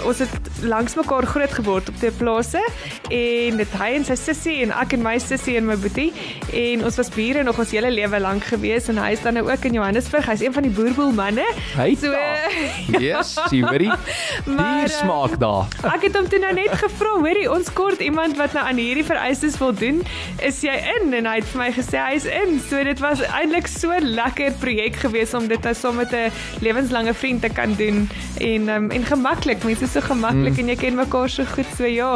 ons 0.07 0.19
het 0.23 0.63
langs 0.63 0.95
mekaar 0.95 1.25
groot 1.29 1.51
geword 1.53 1.89
op 1.89 1.97
twee 1.99 2.11
plase 2.11 2.61
en 3.09 3.57
dit 3.59 3.75
hy 3.79 3.89
en 3.97 4.05
sy 4.07 4.15
sussie 4.19 4.55
en 4.63 4.71
ek 4.81 4.95
en 4.97 5.03
my 5.05 5.17
sussie 5.21 5.57
en 5.59 5.67
my 5.67 5.75
boetie 5.77 6.09
en 6.53 6.85
ons 6.87 6.97
was 6.97 7.11
bure 7.13 7.43
nog 7.43 7.59
ons 7.59 7.73
hele 7.75 7.91
lewe 7.91 8.19
lank 8.23 8.47
gewees 8.49 8.89
en 8.89 9.01
hy 9.01 9.11
is 9.17 9.21
dan 9.25 9.37
nou 9.37 9.45
ook 9.49 9.65
in 9.69 9.77
Johannesburg. 9.77 10.25
Hy's 10.29 10.41
een 10.45 10.55
van 10.55 10.65
die 10.65 10.73
boerboel 10.73 11.13
manne. 11.17 11.45
Hy 11.75 11.93
So 12.03 12.11
Yes, 13.03 13.35
jy 13.51 13.61
weet. 13.69 14.09
Die 14.45 14.57
eh, 14.83 14.87
smaak 14.91 15.37
daar. 15.41 15.69
Ek 15.93 16.07
het 16.07 16.17
hom 16.17 16.27
toe 16.31 16.39
nou 16.41 16.51
net 16.57 16.73
gevra, 16.81 17.13
hoorie, 17.21 17.45
ons 17.51 17.69
kort 17.75 18.01
iemand 18.03 18.37
wat 18.39 18.55
nou 18.57 18.63
aan 18.67 18.81
hierdie 18.81 19.05
vereistes 19.07 19.55
voldoen, 19.59 20.01
is 20.43 20.61
jy 20.65 20.75
in? 20.97 21.13
En 21.19 21.29
hy 21.29 21.37
het 21.39 21.49
vir 21.53 21.61
my 21.61 21.69
gesê 21.75 22.01
hy 22.01 22.17
is 22.19 22.27
in. 22.27 22.57
So 22.67 22.81
dit 22.85 22.99
was 23.03 23.23
eintlik 23.29 23.69
so 23.71 23.95
lekker 24.03 24.57
projek 24.63 24.99
geweest 25.03 25.37
om 25.37 25.47
dit 25.51 25.63
nou 25.63 25.75
saam 25.77 26.01
met 26.01 26.13
'n 26.13 26.22
lewenslange 26.61 27.13
vriend 27.13 27.41
te 27.41 27.49
kan 27.49 27.75
doen 27.75 28.09
en 28.39 28.69
um, 28.69 28.89
en 28.91 29.05
gemaklik. 29.05 29.63
Mense 29.63 29.83
is 29.83 29.91
so 29.91 30.01
gemaklik 30.01 30.53
mm. 30.53 30.59
en 30.59 30.67
jy 30.73 30.75
ken 30.75 30.95
mekaar 30.95 31.29
so 31.29 31.45
goed. 31.55 31.67
So 31.77 31.89
ja, 31.89 32.13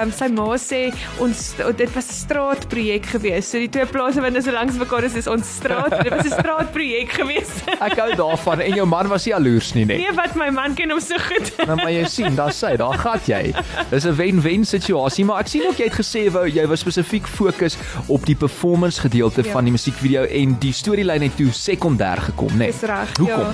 um, 0.00 0.12
sy 0.12 0.28
ma 0.34 0.48
sê 0.60 0.82
ons 1.22 1.54
dit 1.76 1.94
was 1.94 2.08
'n 2.08 2.18
straatprojek 2.22 3.06
geweest. 3.14 3.50
So 3.50 3.58
die 3.58 3.70
twee 3.70 3.86
plase 3.86 4.20
wat 4.20 4.32
nou 4.32 4.42
so 4.42 4.52
langs 4.52 4.76
mekaar 4.76 5.04
is, 5.04 5.14
is 5.14 5.26
ons 5.26 5.46
straat. 5.58 6.02
dit 6.02 6.12
was 6.12 6.26
'n 6.26 6.36
straatprojek 6.40 7.12
geweest. 7.20 7.64
Ek 7.80 7.98
hou 7.98 8.14
daarvan 8.16 8.60
en 8.60 8.74
jou 8.74 8.86
man 8.86 9.08
was 9.08 9.24
nie 9.26 9.32
jaloers 9.32 9.72
nie, 9.74 9.84
nee. 9.84 9.98
nee, 9.98 10.12
wat 10.16 10.34
my 10.34 10.50
man 10.50 10.74
ken 10.74 10.90
hom 10.90 11.00
so 11.00 11.18
goed. 11.18 11.52
Nou 11.66 11.76
maar 11.76 11.92
jy 11.92 12.04
sien, 12.08 12.34
daar 12.34 12.52
sê, 12.54 12.76
daar 12.76 12.98
gaan 12.98 13.20
jy. 13.26 13.54
Dis 13.90 14.06
'n 14.06 14.14
wen-wen 14.16 14.64
situasie, 14.64 15.24
maar 15.24 15.40
ek 15.40 15.48
sien 15.48 15.66
ook 15.66 15.78
jy 15.78 15.88
het 15.90 15.98
gesê 15.98 16.30
wou 16.32 16.46
jy 16.48 16.66
was 16.66 16.80
spesifiek 16.80 17.26
fokus 17.26 17.76
op 18.08 18.26
die 18.26 18.36
performance 18.36 19.00
gedeelte 19.00 19.42
Ja. 19.42 19.52
van 19.52 19.64
die 19.64 19.72
musiekvideo 19.72 20.22
en 20.24 20.56
die 20.58 20.72
storielyn 20.72 21.22
het 21.22 21.36
toe 21.36 21.50
sekondêr 21.52 22.20
gekom, 22.30 22.52
né? 22.52 22.66
Nee. 22.66 22.72
Dis 22.72 22.80
reg. 22.80 23.16
Hoekom? 23.18 23.40
Ja. 23.40 23.45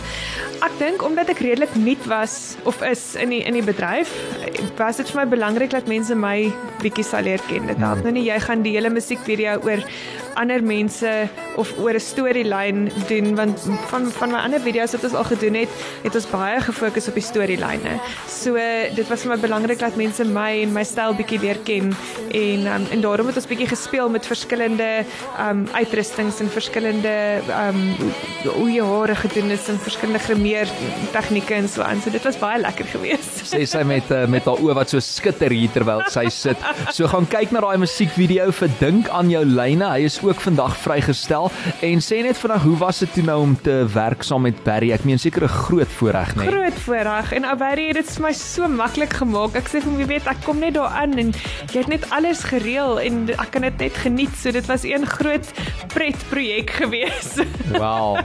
Ek 0.63 0.77
dink 0.79 1.03
omdat 1.03 1.33
ek 1.33 1.43
redelik 1.43 1.75
nuut 1.75 2.07
was 2.11 2.57
of 2.69 2.83
is 2.87 3.15
in 3.19 3.35
die 3.35 3.43
in 3.43 3.57
die 3.59 3.65
bedryf, 3.67 4.13
was 4.79 5.01
dit 5.01 5.11
vir 5.11 5.23
my 5.23 5.27
belangrik 5.33 5.73
dat 5.75 5.91
mense 5.91 6.15
my 6.15 6.53
bietjie 6.83 7.07
sal 7.07 7.27
leer 7.27 7.43
ken. 7.49 7.67
Dit 7.71 7.83
help 7.83 8.05
nou 8.07 8.15
nie 8.15 8.27
jy 8.29 8.39
gaan 8.45 8.63
die 8.67 8.77
hele 8.77 8.93
musiekvideo 8.95 9.59
oor 9.67 9.83
ander 10.35 10.63
mense 10.63 11.29
of 11.57 11.73
oor 11.79 11.95
'n 11.95 12.01
storielyn 12.01 12.91
doen 13.09 13.35
want 13.35 13.61
van 13.91 14.11
van 14.13 14.31
my 14.31 14.39
ander 14.39 14.61
video's 14.61 14.93
wat 14.93 15.05
ons 15.05 15.15
al 15.15 15.25
gedoen 15.25 15.55
het, 15.55 15.69
het 16.03 16.15
ons 16.15 16.31
baie 16.31 16.61
gefokus 16.61 17.09
op 17.09 17.15
die 17.15 17.23
storielyne. 17.23 18.01
So 18.27 18.55
dit 18.95 19.09
was 19.09 19.23
vir 19.23 19.31
my 19.35 19.41
belangrik 19.41 19.79
dat 19.79 19.97
mense 19.97 20.25
my 20.25 20.63
en 20.63 20.73
my 20.73 20.85
styl 20.85 21.15
bietjie 21.15 21.41
leer 21.41 21.59
ken 21.65 21.95
en 22.31 22.67
um, 22.67 22.87
en 22.91 23.01
daarom 23.01 23.27
het 23.27 23.37
ons 23.37 23.47
bietjie 23.47 23.69
gespeel 23.69 24.09
met 24.09 24.27
verskillende 24.27 25.05
um 25.39 25.67
uitrustings 25.73 26.41
en 26.41 26.49
verskillende 26.49 27.43
um 27.69 27.81
hoe 28.45 28.71
jy 28.73 28.85
hare 28.85 29.15
gedoen 29.15 29.51
is 29.51 29.69
en 29.69 29.79
verskillende 29.79 30.19
grimeer 30.19 30.69
tegnieke 31.13 31.55
en 31.55 31.69
so 31.69 31.83
aan. 31.83 32.01
So 32.01 32.11
dit 32.11 32.23
was 32.23 32.39
baie 32.39 32.61
lekker 32.61 32.85
geweest. 32.85 33.43
sê 33.53 33.65
sy 33.69 33.83
met 33.87 34.11
uh, 34.11 34.25
met 34.27 34.45
haar 34.49 34.61
oë 34.63 34.77
wat 34.79 34.93
so 34.93 35.01
skitter 35.01 35.53
hier 35.53 35.71
terwyl 35.75 36.03
sy 36.13 36.29
sit. 36.33 36.59
So 36.91 37.09
gaan 37.11 37.29
kyk 37.29 37.53
na 37.53 37.61
daai 37.65 37.79
musiekvideo 37.83 38.51
vir 38.63 38.71
Dink 38.81 39.09
aan 39.13 39.31
jou 39.31 39.45
lyne. 39.45 39.87
Hy 39.93 40.07
is 40.09 40.19
ook 40.23 40.41
vandag 40.41 40.77
vrygestel 40.77 41.51
en 41.81 42.03
sê 42.03 42.23
net 42.23 42.39
vandag 42.39 42.63
hoe 42.63 42.77
was 42.77 42.99
dit 43.03 43.13
toe 43.13 43.25
nou 43.27 43.39
om 43.43 43.55
te 43.61 43.75
werk 43.93 44.23
saam 44.23 44.43
met 44.47 44.63
Barry? 44.65 44.93
Ek 44.93 45.05
meen 45.05 45.19
seker 45.19 45.45
'n 45.45 45.49
groot 45.49 45.93
voorreg, 45.99 46.35
né? 46.37 46.45
Nee? 46.45 46.51
Groot 46.53 46.79
voorreg 46.85 47.33
en 47.33 47.45
Alberti 47.45 47.87
het 47.87 47.97
dit 47.97 48.11
vir 48.11 48.23
my 48.23 48.33
so 48.33 48.69
maklik 48.69 49.13
gemaak. 49.13 49.57
Ek 49.57 49.69
sê 49.69 49.81
vir 49.81 49.91
hom, 49.91 49.99
jy 50.01 50.07
weet, 50.07 50.27
ek 50.27 50.45
kom 50.45 50.59
net 50.59 50.75
daar 50.75 50.93
aan 51.03 51.19
en 51.19 51.33
jy 51.73 51.79
het 51.79 51.89
net 51.89 52.11
alles 52.11 52.43
gereël 52.45 53.01
en 53.01 53.29
ek 53.31 53.51
kan 53.51 53.63
dit 53.63 53.79
net 53.79 53.97
geniet. 53.97 54.35
So 54.37 54.51
dit 54.51 54.67
was 54.67 54.85
een 54.85 55.07
groot 55.07 55.53
pret 55.95 56.19
projek 56.29 56.71
geweest. 56.81 57.43
Wow. 57.73 58.19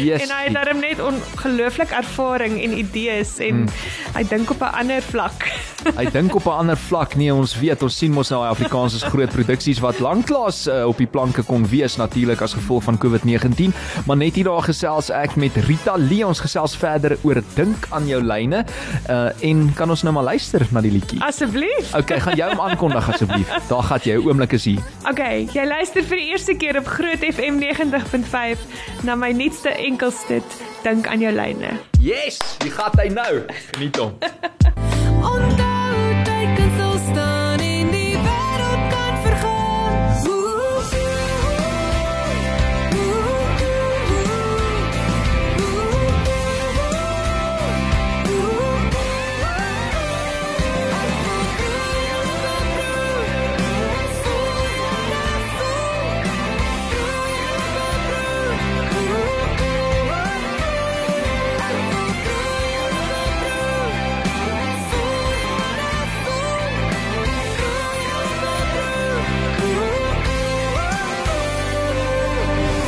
Yes. 0.00 0.22
en 0.24 0.36
hy 0.36 0.42
het 0.44 0.54
darem 0.54 0.80
net 0.80 1.00
ongelooflik 1.00 1.90
ervaring 1.90 2.60
en 2.62 2.78
idees 2.78 3.38
en 3.38 3.64
hmm. 3.64 3.68
hy 4.14 4.24
dink 4.24 4.50
op 4.50 4.60
'n 4.60 4.74
ander 4.82 5.02
vlak. 5.02 5.48
Hy 5.98 6.04
dink 6.12 6.34
op 6.34 6.44
'n 6.44 6.60
ander 6.60 6.76
vlak. 6.76 7.14
Nee, 7.16 7.34
ons 7.34 7.58
weet, 7.58 7.82
ons 7.82 7.96
sien 7.96 8.12
mos 8.12 8.28
nou 8.28 8.42
Afrikaans 8.44 8.94
is 8.94 9.02
groot 9.02 9.32
produksies 9.32 9.80
wat 9.80 9.98
lanklaas 9.98 10.66
uh, 10.68 10.84
op 10.86 10.98
die 11.00 11.06
planke 11.10 11.42
kon 11.46 11.66
wees 11.68 11.96
natuurlik 12.00 12.40
as 12.44 12.54
gevolg 12.58 12.86
van 12.86 12.98
COVID-19, 12.98 13.74
maar 14.06 14.16
net 14.20 14.38
hier 14.38 14.48
daar 14.50 14.64
gesels 14.66 15.10
ek 15.14 15.36
met 15.36 15.56
Rita 15.66 15.96
Lee. 15.98 16.26
Ons 16.26 16.40
gesels 16.40 16.76
verder 16.76 17.16
oor 17.22 17.42
dink 17.54 17.86
aan 17.90 18.08
jou 18.08 18.22
lyne. 18.22 18.64
Uh 19.10 19.28
en 19.50 19.66
kan 19.74 19.90
ons 19.90 20.02
nou 20.04 20.12
maar 20.14 20.26
luister 20.32 20.66
na 20.70 20.82
die 20.84 20.92
liedjie? 20.92 21.20
Asseblief. 21.24 21.92
Okay, 22.00 22.20
gaan 22.22 22.36
jy 22.38 22.46
hom 22.48 22.60
aankondig 22.64 23.08
asseblief. 23.12 23.50
Daar 23.68 23.82
gaan 23.82 24.04
jy, 24.04 24.16
oomblik 24.24 24.54
is 24.56 24.64
hier. 24.64 24.80
Okay, 25.10 25.46
jy 25.52 25.66
luister 25.68 26.04
vir 26.06 26.22
die 26.22 26.30
eerste 26.32 26.56
keer 26.56 26.80
op 26.80 26.88
Groot 26.88 27.24
FM 27.28 27.60
90.5 27.60 29.04
na 29.04 29.18
my 29.18 29.32
nuutste 29.36 29.74
enkelstuk 29.76 30.58
Dink 30.82 31.06
aan 31.06 31.20
jou 31.20 31.32
lyne. 31.32 31.76
Yes, 32.00 32.38
hier 32.62 32.72
gaan 32.72 32.96
hy 32.96 33.08
nou. 33.12 33.44
Geniet 33.72 33.96
hom. 34.00 35.58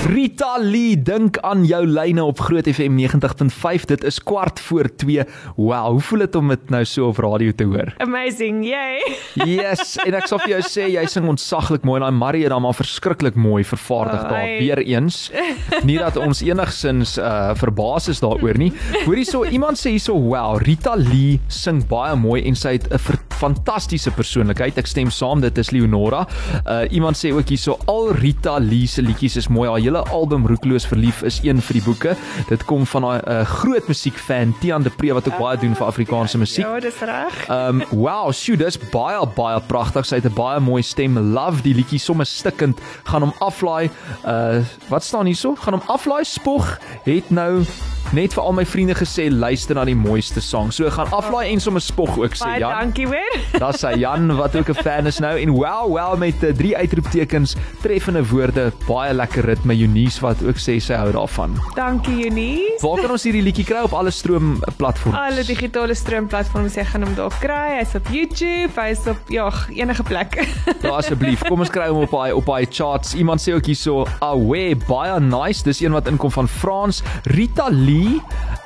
Rita 0.02 0.56
Lee 0.58 0.96
dink 0.98 1.36
aan 1.46 1.62
jou 1.62 1.84
lyne 1.86 2.24
op 2.26 2.40
Groot 2.42 2.66
FM 2.66 2.96
90.5. 2.98 3.84
Dit 3.86 4.02
is 4.04 4.16
kwart 4.18 4.58
voor 4.60 4.88
2. 4.98 5.22
Wow, 5.56 5.92
hoe 5.94 6.00
voel 6.02 6.24
dit 6.24 6.34
om 6.34 6.48
dit 6.50 6.70
nou 6.74 6.80
so 6.84 7.06
op 7.12 7.20
radio 7.22 7.52
te 7.54 7.64
hoor? 7.70 7.92
Amazing, 8.02 8.64
yay. 8.66 8.98
Yes, 9.52 9.94
en 10.02 10.16
ek 10.18 10.26
sal 10.28 10.40
vir 10.42 10.56
jou 10.56 10.60
sê 10.66 10.88
jy 10.96 11.04
sing 11.08 11.28
ontsaglik 11.30 11.86
mooi. 11.86 12.00
Daai 12.02 12.10
Marie 12.18 12.42
het 12.42 12.50
dan 12.52 12.64
maar 12.64 12.74
verskriklik 12.76 13.38
mooi 13.38 13.62
vervaardig 13.64 14.24
Oh, 14.24 14.28
daar 14.32 14.42
hey. 14.42 14.58
weer 14.58 14.82
eens. 14.82 15.20
Nie 15.88 16.00
dat 16.02 16.18
ons 16.20 16.42
enigsins 16.44 17.14
uh 17.22 17.54
verbaas 17.62 18.10
is 18.10 18.20
daaroor 18.22 18.58
nie. 18.58 18.72
Hoorie 19.06 19.24
so 19.28 19.44
iemand 19.46 19.78
sê 19.80 19.94
hierso, 19.94 20.18
"Wow, 20.18 20.58
Rita 20.62 20.96
Lee 20.98 21.38
sing 21.48 21.82
baie 21.88 22.16
mooi 22.18 22.42
en 22.48 22.56
sy 22.58 22.74
het 22.80 22.90
'n 22.90 22.98
fantastiese 23.38 24.10
persoonlikheid." 24.10 24.78
Ek 24.78 24.86
stem 24.86 25.10
saam, 25.10 25.40
dit 25.40 25.58
is 25.58 25.70
Leonora. 25.70 26.26
Uh 26.66 26.82
iemand 26.90 27.16
sê 27.16 27.30
ook 27.32 27.48
hierso, 27.48 27.78
"Al 27.86 28.12
Rita 28.18 28.58
Lee 28.58 28.86
se 28.86 29.02
liedjies 29.02 29.36
is 29.36 29.48
mooi. 29.48 29.68
Haar 29.70 29.80
hele 29.92 30.08
album 30.08 30.46
Roekloos 30.46 30.86
verlief 30.88 31.22
is 31.22 31.40
een 31.44 31.60
vir 31.60 31.78
die 31.78 31.82
boeke." 31.84 32.16
Dit 32.48 32.64
kom 32.64 32.86
van 32.86 33.04
'n 33.04 33.20
uh, 33.28 33.40
groot 33.44 33.88
musiekfan, 33.88 34.54
Tian 34.60 34.82
de 34.82 34.90
Pre 34.90 35.12
wat 35.12 35.28
ook 35.28 35.38
baie 35.38 35.58
doen 35.58 35.74
vir 35.74 35.86
Afrikaanse 35.86 36.38
musiek. 36.38 36.64
Ja, 36.64 36.80
dis 36.80 36.98
reg. 36.98 37.46
Ehm 37.48 37.80
um, 37.80 37.84
wow, 37.90 38.32
sjoe, 38.32 38.56
dis 38.56 38.78
baie 38.78 39.26
baie 39.34 39.60
pragtig. 39.60 40.06
Sy 40.06 40.14
het 40.14 40.24
'n 40.24 40.34
baie 40.34 40.60
mooi 40.60 40.82
stem. 40.82 41.18
Love 41.18 41.62
die 41.62 41.74
liedjie 41.74 41.98
sommer 41.98 42.26
stikkend. 42.26 42.80
Gaan 43.04 43.22
hom 43.22 43.34
aflaai. 43.38 43.90
Uh 44.24 44.64
wat 44.88 45.04
staan 45.04 45.26
hierso? 45.26 45.54
Gaan 45.54 45.74
hom 45.74 45.82
aflaai 45.86 46.24
spog. 46.24 46.78
Het 47.04 47.30
nou 47.30 47.64
net 48.12 48.34
vir 48.34 48.42
al 48.42 48.52
my 48.52 48.64
vriende 48.66 48.94
gesê 48.94 49.28
luister 49.30 49.74
na 49.74 49.84
die 49.84 49.94
mooiste 49.96 50.40
sang. 50.40 50.72
So 50.72 50.90
gaan 50.90 51.10
aflaai 51.12 51.52
en 51.52 51.60
sommer 51.60 51.80
spog 51.80 52.18
ook 52.18 52.34
sê 52.34 52.44
Baie 52.44 52.60
Jan. 52.60 52.70
dankie 52.80 53.06
weer. 53.08 53.38
Daar's 53.62 53.80
sy 53.80 53.94
Jan 54.00 54.36
wat 54.36 54.56
ook 54.56 54.68
'n 54.70 54.74
fan 54.82 55.06
is 55.06 55.18
nou 55.20 55.38
en 55.38 55.50
wow, 55.50 55.86
wow 55.88 56.18
met 56.18 56.42
uh, 56.42 56.50
drie 56.52 56.76
uitroeptekens, 56.76 57.56
treffende 57.82 58.24
woorde, 58.28 58.72
baie 58.86 59.12
lekker 59.14 59.44
ritme. 59.44 59.74
Eunice 59.74 60.20
wat 60.20 60.42
ook 60.42 60.56
sê 60.56 60.78
sy 60.80 60.94
hou 60.94 61.12
daarvan. 61.12 61.56
Dankie 61.74 62.24
Eunice. 62.24 62.80
Waar 62.86 63.00
kan 63.00 63.10
ons 63.10 63.22
hierdie 63.24 63.42
liedjie 63.42 63.64
kry 63.64 63.82
op 63.86 63.92
alle 63.92 64.10
stroom 64.10 64.58
platforms? 64.76 65.18
Alle 65.18 65.44
digitale 65.44 65.94
stroomplatforms 65.94 66.74
jy 66.74 66.84
gaan 66.84 67.02
hom 67.06 67.14
daar 67.14 67.34
kry. 67.40 67.78
Hy's 67.78 67.94
op 67.94 68.06
YouTube, 68.10 68.72
hy's 68.80 69.06
op 69.06 69.18
ja, 69.28 69.50
enige 69.70 70.02
plek. 70.02 70.38
Ja 70.82 70.96
asseblief, 70.98 71.42
kom 71.46 71.60
ons 71.62 71.70
kry 71.70 71.86
hom 71.88 72.02
op 72.02 72.10
daai 72.10 72.32
op 72.32 72.46
daai 72.46 72.66
charts. 72.70 73.14
Iemand 73.14 73.40
sê 73.40 73.52
ook 73.54 73.66
hierso, 73.66 74.04
"Awe, 74.20 74.76
baie 74.88 75.20
nice." 75.20 75.62
Dis 75.62 75.80
een 75.80 75.92
wat 75.92 76.08
inkom 76.10 76.30
van 76.30 76.48
Frans. 76.48 77.02
Rita 77.30 77.68
Lee, 77.70 77.91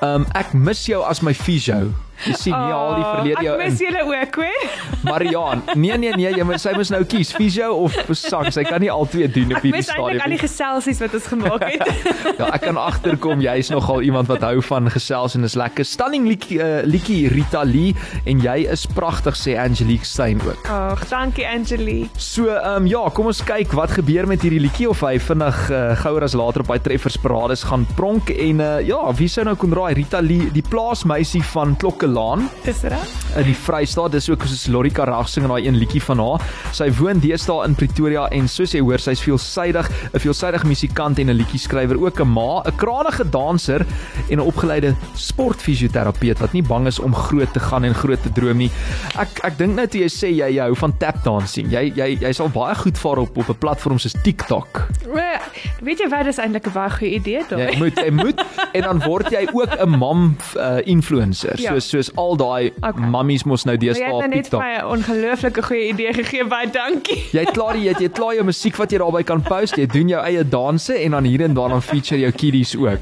um, 0.05 0.27
ek 0.39 0.55
mis 0.55 0.87
jou 0.89 1.03
as 1.07 1.23
my 1.25 1.35
physio. 1.37 1.93
Jy 2.25 2.33
sien 2.39 2.55
nie 2.57 2.73
al 2.73 2.95
die 2.97 3.05
verlede 3.05 3.43
jou 3.45 3.55
Oh, 3.57 3.61
Ek 3.61 3.71
mis 3.71 3.81
julle 3.81 4.03
ook, 4.09 4.35
hoor. 4.41 4.71
Marian, 5.07 5.63
nee 5.77 5.97
nee 6.01 6.13
nee, 6.17 6.31
jy 6.33 6.45
moet 6.49 6.61
sy 6.61 6.73
moet 6.77 6.91
nou 6.91 7.03
kies, 7.05 7.33
fisio 7.37 7.69
of 7.85 7.95
sang. 8.17 8.49
Sy 8.53 8.65
kan 8.67 8.81
nie 8.83 8.91
al 8.91 9.07
twee 9.11 9.29
doen 9.31 9.53
op 9.53 9.59
Ek 9.61 9.67
hierdie 9.67 9.77
mis 9.83 9.91
eintlik 9.93 10.03
al 10.03 10.11
die 10.11 10.19
stadium. 10.21 10.43
geselsies 10.47 11.01
wat 11.05 11.15
ons 11.19 11.27
gemaak 11.33 11.67
het. 11.69 11.85
Ja, 12.41 12.49
ek 12.53 12.67
kan 12.67 12.77
agterkom 12.77 13.41
jy's 13.41 13.71
nogal 13.73 14.03
iemand 14.05 14.29
wat 14.29 14.43
hou 14.45 14.61
van 14.67 14.91
gesels 14.93 15.37
en 15.39 15.45
is 15.47 15.55
lekker. 15.57 15.87
Stunning 15.89 16.27
liedjie 16.29 16.59
uh, 16.61 16.83
liedjie 16.85 17.29
Rita 17.33 17.63
Lee 17.65 17.95
en 18.29 18.41
jy 18.45 18.57
is 18.73 18.85
pragtig 18.97 19.37
sê 19.39 19.55
Angelique 19.61 20.05
Stein 20.09 20.41
ook. 20.45 20.67
Ag, 20.69 21.05
dankie 21.09 21.47
Angelie. 21.49 22.09
So, 22.17 22.49
ehm 22.53 22.83
um, 22.83 22.89
ja, 22.91 23.05
kom 23.15 23.31
ons 23.31 23.41
kyk 23.47 23.73
wat 23.79 23.95
gebeur 23.97 24.27
met 24.29 24.43
hierdie 24.45 24.61
liedjie 24.61 24.89
of 24.91 25.01
hy 25.07 25.15
vinnig 25.23 25.63
uh, 25.71 25.95
gouer 26.03 26.27
as 26.27 26.35
later 26.37 26.65
op 26.65 26.71
by 26.75 26.79
treffers 26.85 27.17
parades 27.23 27.65
gaan 27.71 27.87
pronk 27.97 28.31
en 28.35 28.61
uh, 28.61 28.73
ja, 28.85 29.01
wie 29.19 29.29
sou 29.33 29.45
nou 29.49 29.55
kon 29.57 29.73
raai 29.77 29.95
Rita 29.97 30.21
Lee, 30.21 30.51
die 30.53 30.65
plaasmeisie 30.67 31.43
van 31.55 31.77
Klokkelaan 32.07 32.49
Dis 32.65 32.83
reg? 32.83 33.09
in 33.37 33.45
die 33.45 33.55
Vrystaat. 33.55 34.13
Dis 34.13 34.29
ook 34.31 34.43
soos 34.47 34.67
Lori 34.71 34.91
Karag 34.91 35.29
sing 35.29 35.45
in 35.45 35.51
daai 35.51 35.67
een 35.67 35.77
liedjie 35.77 36.01
van 36.03 36.19
haar. 36.23 36.41
Sy 36.73 36.87
woon 36.99 37.19
deesdae 37.21 37.65
in 37.67 37.75
Pretoria 37.75 38.29
en 38.33 38.47
soos 38.49 38.73
jy 38.73 38.81
hoor, 38.81 38.99
sy's 39.03 39.21
veelsidig, 39.21 39.89
'n 40.15 40.19
veelsidige 40.23 40.67
musikant 40.67 41.19
en 41.19 41.29
'n 41.31 41.37
liedjieskrywer, 41.37 41.99
ook 42.01 42.21
'n 42.21 42.29
ma, 42.33 42.63
'n 42.65 42.77
kragtige 42.77 43.25
danser 43.31 43.85
en 44.31 44.39
'n 44.39 44.41
opgeleide 44.41 44.95
sportfisioterapeut 45.15 46.39
wat 46.39 46.53
nie 46.53 46.63
bang 46.63 46.87
is 46.87 46.99
om 46.99 47.15
groot 47.15 47.53
te 47.53 47.61
gaan 47.61 47.85
en 47.85 47.95
groot 47.95 48.23
te 48.23 48.31
droom 48.33 48.57
nie. 48.57 48.71
Ek 49.19 49.29
ek 49.45 49.59
dink 49.59 49.75
nou 49.75 49.87
toe 49.87 50.01
jy 50.01 50.09
sê 50.09 50.29
jy, 50.31 50.49
jy 50.57 50.63
hou 50.63 50.75
van 50.75 50.93
tap 50.99 51.23
dancing. 51.25 51.71
Jy 51.71 51.93
jy 51.97 52.19
jy 52.21 52.33
sal 52.33 52.49
baie 52.49 52.75
goed 52.75 52.97
vaar 52.99 53.19
op 53.19 53.37
op 53.37 53.49
'n 53.49 53.59
platform 53.59 53.99
soos 53.99 54.15
TikTok. 54.23 54.89
Wel, 55.13 55.41
Weet 55.83 55.99
jy 55.99 56.09
wat 56.09 56.25
dis 56.25 56.39
eintlik 56.39 56.67
'n 56.67 56.73
baie 56.73 56.91
goeie 56.91 57.15
idee 57.15 57.41
Jy 57.41 57.45
daai. 57.49 57.77
moet 57.79 57.97
jy 57.97 58.11
moet 58.11 58.41
en 58.75 58.83
dan 58.83 58.99
word 59.01 59.31
jy 59.31 59.47
ook 59.53 59.77
'n 59.81 59.89
mam 59.99 60.37
uh, 60.57 60.79
influencer. 60.85 61.61
Ja. 61.61 61.71
Soos 61.73 61.89
soos 61.97 62.11
al 62.17 62.37
daai 62.37 62.73
Okay. 62.83 63.09
mammies 63.11 63.45
mos 63.45 63.65
nou 63.65 63.75
Jy 63.77 63.81
deesdae 63.87 64.05
het 64.05 64.13
nou 64.13 64.23
op 64.23 64.29
net 64.29 64.33
vir 64.35 64.43
TikTok. 64.43 64.61
my 64.61 64.73
'n 64.77 64.85
ongelooflike 64.99 65.63
goeie 65.63 65.89
idee 65.93 66.13
gegee, 66.13 66.45
baie 66.45 66.71
dankie. 66.71 67.19
Jy 67.33 67.41
het 67.45 67.51
klaar 67.57 67.77
jy 67.77 67.89
het, 67.89 67.99
jy 67.99 68.09
het 68.11 68.19
klaar 68.19 68.35
jou 68.35 68.45
musiek 68.45 68.77
wat 68.77 68.91
jy 68.93 68.99
daarbey 68.99 69.23
kan 69.25 69.43
post, 69.43 69.77
jy 69.77 69.87
doen 69.87 70.09
jou 70.09 70.21
eie 70.25 70.45
danse 70.45 70.95
en 70.95 71.11
dan 71.11 71.25
hier 71.25 71.43
en 71.43 71.55
daar 71.55 71.69
dan 71.69 71.83
feature 71.83 72.21
jou 72.21 72.33
kiddies 72.33 72.77
ook. 72.77 73.01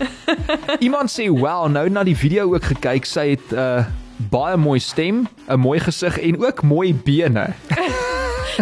Iemand 0.81 1.11
sê, 1.11 1.29
"Wow, 1.29 1.69
nou 1.69 1.89
na 1.91 2.05
die 2.05 2.17
video 2.17 2.55
ook 2.55 2.65
gekyk, 2.65 3.05
sy 3.05 3.29
het 3.31 3.53
'n 3.53 3.57
uh, 3.59 3.85
baie 4.31 4.57
mooi 4.57 4.79
stem, 4.81 5.27
'n 5.49 5.59
mooi 5.59 5.81
gesig 5.81 6.19
en 6.21 6.39
ook 6.47 6.63
mooi 6.63 6.95
bene. 6.95 7.53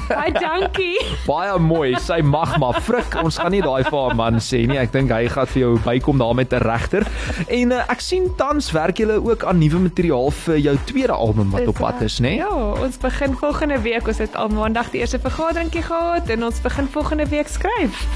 Baie 0.08 0.32
dankie. 0.46 0.98
Baie 1.26 1.58
mooi. 1.58 1.94
Sy 2.00 2.20
mag 2.24 2.56
maar 2.62 2.80
frik. 2.80 3.16
Ons 3.22 3.38
gaan 3.40 3.52
nie 3.54 3.62
daai 3.64 3.82
vir 3.86 3.98
haar 3.98 4.16
man 4.18 4.40
sê 4.42 4.62
nie. 4.68 4.78
Ek 4.80 4.92
dink 4.94 5.12
hy 5.14 5.26
gaan 5.32 5.50
vir 5.54 5.62
jou 5.62 5.72
bykom 5.84 6.22
daar 6.22 6.34
met 6.38 6.52
'n 6.52 6.62
regter. 6.64 7.06
En 7.48 7.72
uh, 7.72 7.82
ek 7.92 8.00
sien 8.00 8.30
tans 8.36 8.70
werk 8.72 9.02
julle 9.02 9.18
ook 9.22 9.44
aan 9.44 9.58
nuwe 9.58 9.82
materiaal 9.88 10.30
vir 10.30 10.58
jou 10.58 10.76
tweede 10.84 11.12
album 11.12 11.50
wat 11.50 11.66
op 11.66 11.78
pad 11.82 12.00
is, 12.02 12.20
né? 12.20 12.36
Ja, 12.38 12.52
ons 12.52 12.98
begin 12.98 13.36
volgende 13.36 13.80
week. 13.80 14.06
Ons 14.06 14.18
het 14.18 14.36
al 14.36 14.48
maandag 14.48 14.90
die 14.90 15.00
eerste 15.00 15.18
vergaderingkie 15.18 15.82
gehad 15.82 16.28
en 16.28 16.44
ons 16.44 16.60
begin 16.60 16.88
volgende 16.88 17.26
week 17.28 17.48
skryf. 17.48 18.06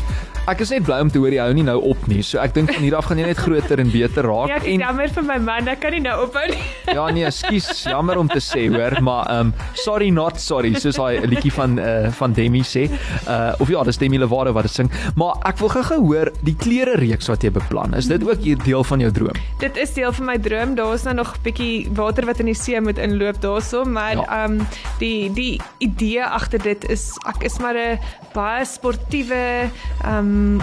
Ek 0.46 0.60
is 0.62 0.70
net 0.70 0.84
bly 0.86 1.00
om 1.02 1.08
te 1.10 1.18
hoor 1.18 1.34
jy 1.34 1.42
hou 1.42 1.52
nie 1.58 1.64
nou 1.66 1.80
op 1.90 2.04
nie. 2.06 2.20
So 2.22 2.38
ek 2.38 2.52
dink 2.54 2.70
van 2.70 2.82
hier 2.84 2.94
af 2.94 3.08
gaan 3.08 3.18
jy 3.18 3.24
net 3.26 3.38
groter 3.42 3.80
en 3.82 3.88
beter 3.90 4.22
raak 4.28 4.48
Ja, 4.52 4.56
ek 4.60 4.66
en 4.70 4.80
jammer 4.84 5.08
vir 5.16 5.24
my 5.26 5.38
man, 5.42 5.66
ek 5.72 5.80
kan 5.82 5.90
nie 5.90 6.00
nou 6.04 6.14
ophou 6.26 6.44
nie. 6.52 6.60
Ja 6.96 7.08
nee, 7.10 7.26
skus, 7.34 7.82
jammer 7.82 8.16
om 8.20 8.28
te 8.30 8.38
sê 8.38 8.68
hoor, 8.70 8.94
maar 9.02 9.26
um 9.40 9.50
sorry 9.74 10.08
not 10.14 10.38
sorry, 10.40 10.70
soos 10.78 10.96
daai 11.00 11.26
liedjie 11.26 11.50
van 11.52 11.74
uh 11.82 12.12
van 12.14 12.32
Demi 12.32 12.62
sê. 12.62 12.84
Uh 13.26 13.54
of 13.60 13.68
ja, 13.74 13.82
dis 13.84 13.98
Demi 13.98 14.18
Lovato 14.22 14.52
wat 14.54 14.68
dit 14.68 14.72
sing. 14.76 14.90
Maar 15.18 15.34
ek 15.50 15.58
wil 15.58 15.68
gou-gou 15.74 15.98
hoor 16.06 16.30
die 16.46 16.54
klere 16.56 16.94
reeks 17.02 17.26
wat 17.28 17.42
jy 17.42 17.50
beplan. 17.50 17.94
Is 17.98 18.06
dit 18.06 18.22
ook 18.22 18.38
'n 18.46 18.62
deel 18.64 18.84
van 18.84 19.00
jou 19.02 19.10
droom? 19.10 19.34
Dit 19.58 19.76
is 19.76 19.92
deel 19.98 20.12
van 20.12 20.26
my 20.26 20.38
droom. 20.38 20.74
Daar's 20.78 21.02
nou 21.04 21.14
nog 21.14 21.34
'n 21.34 21.42
bietjie 21.42 21.88
water 21.90 22.24
wat 22.24 22.38
in 22.38 22.46
die 22.46 22.54
see 22.54 22.80
moet 22.80 22.98
inloop 22.98 23.40
daarso, 23.42 23.84
maar 23.84 24.14
Ja. 24.16 24.44
ehm 24.44 24.60
um, 24.60 24.66
die 25.00 25.28
die 25.32 25.60
idee 25.78 26.22
agter 26.24 26.62
dit 26.62 26.84
is 26.88 27.10
ek 27.26 27.42
is 27.42 27.58
maar 27.58 27.74
'n 27.74 27.98
baie 28.32 28.64
sportiewe 28.64 29.70
ehm 30.04 30.35
um, 30.36 30.60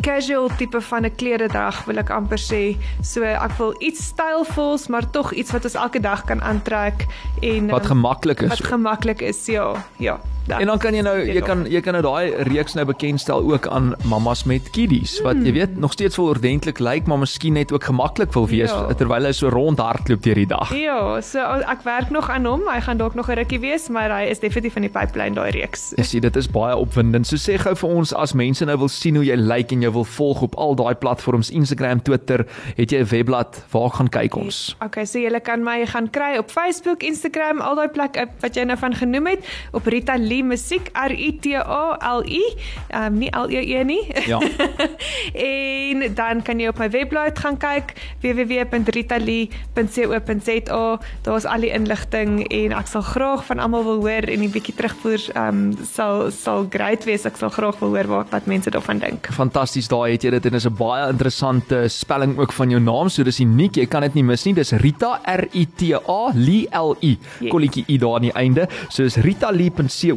casual 0.00 0.48
tipe 0.56 0.80
van 0.80 1.04
'n 1.04 1.14
kleredrag 1.16 1.84
wil 1.84 1.98
ek 1.98 2.10
amper 2.10 2.38
sê. 2.38 2.76
So 3.02 3.22
ek 3.22 3.52
wil 3.58 3.74
iets 3.78 4.04
stylvols, 4.12 4.86
maar 4.88 5.10
tog 5.10 5.32
iets 5.32 5.50
wat 5.50 5.64
ons 5.64 5.74
elke 5.74 6.00
dag 6.00 6.24
kan 6.24 6.42
aantrek 6.42 7.06
en 7.42 7.66
Wat 7.68 7.80
ehm, 7.80 7.88
gemaklik 7.88 8.40
is. 8.40 8.48
wat 8.48 8.64
gemaklik 8.64 9.20
is. 9.20 9.46
Ja, 9.46 9.74
ja. 9.98 10.20
Dat- 10.46 10.60
En 10.60 10.66
dan 10.66 10.78
kan 10.78 10.94
jy 10.94 11.00
nou 11.02 11.16
jy 11.26 11.40
kan 11.40 11.64
jy 11.70 11.80
kan 11.80 11.92
nou 11.92 12.02
daai 12.02 12.34
reeks 12.48 12.74
nou 12.74 12.84
bekendstel 12.86 13.42
ook 13.52 13.66
aan 13.66 13.94
mammas 14.04 14.44
met 14.44 14.70
kiddies 14.70 15.20
wat 15.22 15.36
jy 15.44 15.52
weet 15.52 15.76
nog 15.78 15.92
steeds 15.92 16.16
wil 16.16 16.26
ordentlik 16.28 16.78
lyk, 16.78 17.06
maar 17.06 17.18
miskien 17.18 17.52
net 17.52 17.72
ook 17.72 17.84
gemaklik 17.84 18.32
wil 18.32 18.46
wees 18.46 18.70
Ja. 18.70 18.92
terwyl 18.94 19.24
hy 19.24 19.32
so 19.32 19.48
rondhardloop 19.48 20.22
deur 20.22 20.34
die 20.34 20.46
dag. 20.46 20.74
Ja, 20.74 21.20
so 21.20 21.38
ek 21.38 21.82
werk 21.84 22.10
nog 22.10 22.30
aan 22.30 22.44
hom. 22.44 22.62
Hy 22.68 22.80
gaan 22.80 22.96
dalk 22.96 23.14
nog 23.14 23.28
'n 23.28 23.34
rukkie 23.34 23.60
wees, 23.60 23.88
maar 23.88 24.10
hy 24.10 24.26
is 24.30 24.38
definitief 24.38 24.76
in 24.76 24.82
die 24.82 24.90
pipeline 24.90 25.34
daai 25.34 25.50
reeks. 25.50 25.92
Jy 25.96 26.02
sien, 26.04 26.20
dit 26.20 26.36
is 26.36 26.48
baie 26.48 26.76
opwindend. 26.76 27.26
So 27.26 27.36
sê 27.36 27.58
gou 27.58 27.74
vir 27.74 27.88
ons 27.90 28.14
as 28.14 28.32
mense 28.32 28.64
nou 28.64 28.78
wil 28.78 28.88
sien 28.88 29.14
hoe 29.16 29.24
jy 29.24 29.36
lyk 29.36 29.72
en 29.72 29.82
jy 29.82 29.90
wil 29.92 30.04
volg 30.04 30.42
op 30.42 30.54
al 30.56 30.74
daai 30.74 30.94
platforms, 30.94 31.50
Instagram, 31.50 32.02
Twitter, 32.02 32.46
het 32.76 32.90
jy 32.90 32.98
'n 33.00 33.06
webblad, 33.10 33.64
waar 33.72 33.90
gaan 33.90 34.08
kyk 34.08 34.36
ons? 34.36 34.76
Okay, 34.84 35.04
so 35.04 35.18
jy 35.18 35.40
kan 35.40 35.62
my 35.64 35.86
gaan 35.86 36.10
kry 36.10 36.36
op 36.38 36.50
Facebook, 36.50 37.02
Instagram, 37.02 37.60
al 37.60 37.74
daai 37.74 37.88
plekke 37.88 38.26
wat 38.40 38.54
jy 38.54 38.64
nou 38.64 38.76
van 38.78 38.94
genoem 38.94 39.26
het, 39.26 39.44
op 39.72 39.86
Rita 39.86 40.16
Lee 40.18 40.35
Musiek, 40.42 40.90
R 40.92 41.12
I 41.12 41.38
T 41.40 41.54
A 41.56 41.96
L 42.16 42.22
I, 42.24 42.56
ehm 42.88 43.12
um, 43.12 43.18
nie 43.18 43.30
L 43.30 43.50
E 43.50 43.78
E 43.78 43.84
nie. 43.84 44.06
Ja. 44.26 44.40
en 45.34 46.14
dan 46.14 46.42
kan 46.42 46.60
jy 46.60 46.68
op 46.68 46.78
my 46.78 46.90
webblad 46.90 47.38
gaan 47.38 47.56
kyk 47.58 47.94
www.ritalee.co.za. 48.20 50.98
Daar's 51.22 51.44
al 51.44 51.60
die 51.60 51.72
inligting 51.72 52.48
en 52.48 52.72
ek 52.72 52.86
sal 52.90 53.02
graag 53.02 53.44
van 53.46 53.58
almal 53.62 53.84
wil 53.84 54.00
hoor 54.04 54.22
en 54.28 54.42
'n 54.42 54.50
bietjie 54.50 54.74
terugvoer 54.74 55.30
ehm 55.34 55.48
um, 55.48 55.74
sal 55.84 56.30
sal 56.30 56.66
great 56.70 57.04
wees. 57.04 57.24
Ek 57.24 57.36
sal 57.36 57.50
graag 57.50 57.78
wil 57.80 57.88
hoor 57.96 58.06
wat 58.06 58.30
wat 58.30 58.46
mense 58.46 58.70
daarvan 58.70 58.98
dink. 58.98 59.28
Fantasties, 59.32 59.88
daai 59.88 60.12
het 60.12 60.22
jy 60.22 60.30
dit 60.30 60.46
en 60.46 60.52
dis 60.52 60.66
'n 60.66 60.74
baie 60.74 61.08
interessante 61.08 61.88
spelling 61.88 62.38
ook 62.38 62.52
van 62.52 62.70
jou 62.70 62.80
naam, 62.80 63.08
so 63.08 63.22
dis 63.22 63.40
uniek. 63.40 63.76
Jy 63.76 63.86
kan 63.86 64.02
dit 64.02 64.14
nie 64.14 64.24
mis 64.24 64.44
nie. 64.44 64.54
Dis 64.54 64.72
Rita 64.72 65.20
R 65.24 65.48
I 65.54 65.66
T 65.76 65.82
A 65.94 66.32
Lee 66.34 66.66
L 66.72 66.96
I. 67.02 67.18
Yes. 67.40 67.50
Kolletjie 67.50 67.84
i 67.88 67.98
daar 67.98 68.14
aan 68.14 68.22
die 68.28 68.32
einde. 68.32 68.68
So 68.88 69.02
dis 69.02 69.16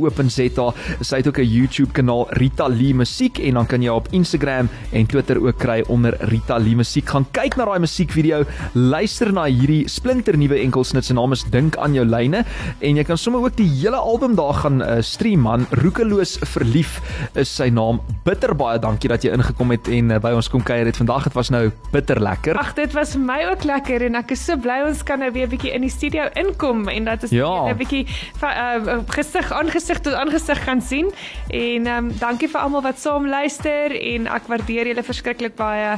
ritalee.co.za. 0.10 0.74
Sy 1.04 1.16
het 1.22 1.28
ook 1.28 1.38
'n 1.40 1.44
YouTube 1.48 1.92
kanaal 1.94 2.28
Rita 2.32 2.68
Lee 2.68 2.94
Musiek 2.94 3.40
en 3.40 3.54
dan 3.54 3.66
kan 3.66 3.82
jy 3.82 3.90
op 3.90 4.08
Instagram 4.12 4.70
en 4.92 5.06
Twitter 5.06 5.38
ook 5.46 5.58
kry 5.58 5.84
onder 5.88 6.16
Rita 6.20 6.58
Lee 6.58 6.76
Musiek. 6.76 7.08
Gaan 7.10 7.26
kyk 7.32 7.56
na 7.56 7.66
daai 7.66 7.80
musiekvideo, 7.80 8.44
luister 8.74 9.32
na 9.34 9.46
hierdie 9.46 9.88
splinternuwe 9.88 10.60
enkelsnit 10.60 11.06
se 11.06 11.14
naam 11.14 11.32
is 11.32 11.44
Dink 11.50 11.78
aan 11.78 11.94
jou 11.94 12.06
lyne 12.06 12.46
en 12.82 12.96
jy 12.96 13.04
kan 13.04 13.18
sommer 13.18 13.42
ook 13.42 13.56
die 13.56 13.68
hele 13.70 13.96
album 13.98 14.36
daar 14.36 14.54
gaan 14.54 14.82
uh, 14.82 15.02
stream 15.02 15.40
man. 15.42 15.66
Roekeloos 15.72 16.38
verlief 16.44 17.02
is 17.36 17.50
sy 17.56 17.70
naam. 17.70 18.00
Bitter 18.26 18.56
baie 18.56 18.80
dankie 18.80 19.10
dat 19.10 19.24
jy 19.24 19.32
ingekom 19.32 19.72
het 19.72 19.88
en 19.88 20.12
uh, 20.12 20.18
by 20.20 20.32
ons 20.32 20.50
kom 20.50 20.64
kuier 20.64 20.86
het 20.86 20.98
vandag. 20.98 21.24
Dit 21.24 21.34
was 21.34 21.50
nou 21.50 21.72
bitter 21.92 22.20
lekker. 22.22 22.58
Ag, 22.58 22.74
dit 22.74 22.94
was 22.94 23.12
vir 23.12 23.22
my 23.22 23.46
ook 23.52 23.64
lekker 23.64 24.02
en 24.06 24.16
ek 24.16 24.32
is 24.32 24.46
so 24.46 24.58
bly 24.58 24.82
ons 24.88 25.04
kan 25.04 25.20
nou 25.20 25.32
weer 25.32 25.46
'n 25.48 25.50
bietjie 25.50 25.74
in 25.74 25.82
die 25.82 25.90
studio 25.90 26.24
inkom 26.36 26.88
en 26.88 27.04
dat 27.06 27.24
ons 27.24 27.32
Ja. 27.32 27.70
'n 27.72 27.78
bietjie 27.78 28.06
va- 28.38 28.76
uh, 28.76 29.00
gesig 29.08 29.52
aangesig 29.52 29.99
tot 30.06 30.14
aangesig 30.18 30.64
gaan 30.64 30.82
sien. 30.82 31.12
En 31.48 31.88
ehm 31.88 32.10
um, 32.10 32.12
dankie 32.20 32.50
vir 32.52 32.62
almal 32.62 32.84
wat 32.86 33.00
saam 33.00 33.28
luister 33.30 33.94
en 33.96 34.28
ek 34.28 34.50
waardeer 34.52 34.92
julle 34.92 35.04
verskriklik 35.04 35.56
baie 35.60 35.98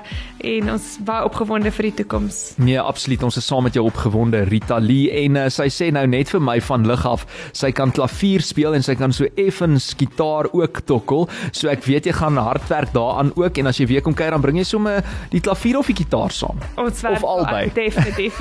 en 0.52 0.72
ons 0.76 0.88
baie 1.06 1.26
opgewonde 1.28 1.72
vir 1.72 1.90
die 1.90 1.94
toekoms. 2.02 2.42
Nee, 2.58 2.80
absoluut. 2.80 3.24
Ons 3.24 3.38
is 3.38 3.48
saam 3.48 3.64
met 3.68 3.78
jou 3.78 3.86
opgewonde 3.86 4.44
Rita 4.50 4.80
Lee 4.80 5.12
en 5.26 5.38
uh, 5.44 5.48
sy 5.54 5.68
sê 5.74 5.92
nou 5.94 6.06
net 6.10 6.32
vir 6.34 6.44
my 6.44 6.58
van 6.62 6.88
lig 6.88 7.06
af, 7.06 7.26
sy 7.58 7.72
kan 7.76 7.92
klavier 7.92 8.44
speel 8.46 8.78
en 8.78 8.86
sy 8.86 8.96
kan 9.00 9.14
so 9.16 9.28
effens 9.36 9.92
gitaar 10.00 10.50
ook 10.54 10.84
tokkel. 10.90 11.28
So 11.52 11.72
ek 11.72 11.86
weet 11.88 12.10
jy 12.10 12.16
gaan 12.18 12.40
hard 12.42 12.68
werk 12.72 12.94
daaraan 12.96 13.34
ook 13.40 13.62
en 13.62 13.72
as 13.72 13.80
jy 13.82 13.90
weer 13.92 14.06
kom 14.06 14.16
kuier 14.18 14.34
dan 14.36 14.44
bring 14.44 14.60
jy 14.62 14.68
sommer 14.68 15.02
die 15.32 15.42
klavier 15.44 15.80
of 15.82 15.90
die 15.92 15.98
gitaar 16.04 16.34
saam. 16.36 16.60
Ons 16.82 17.04
Of 17.12 17.24
albei. 17.26 17.70
Definitief. 17.76 18.38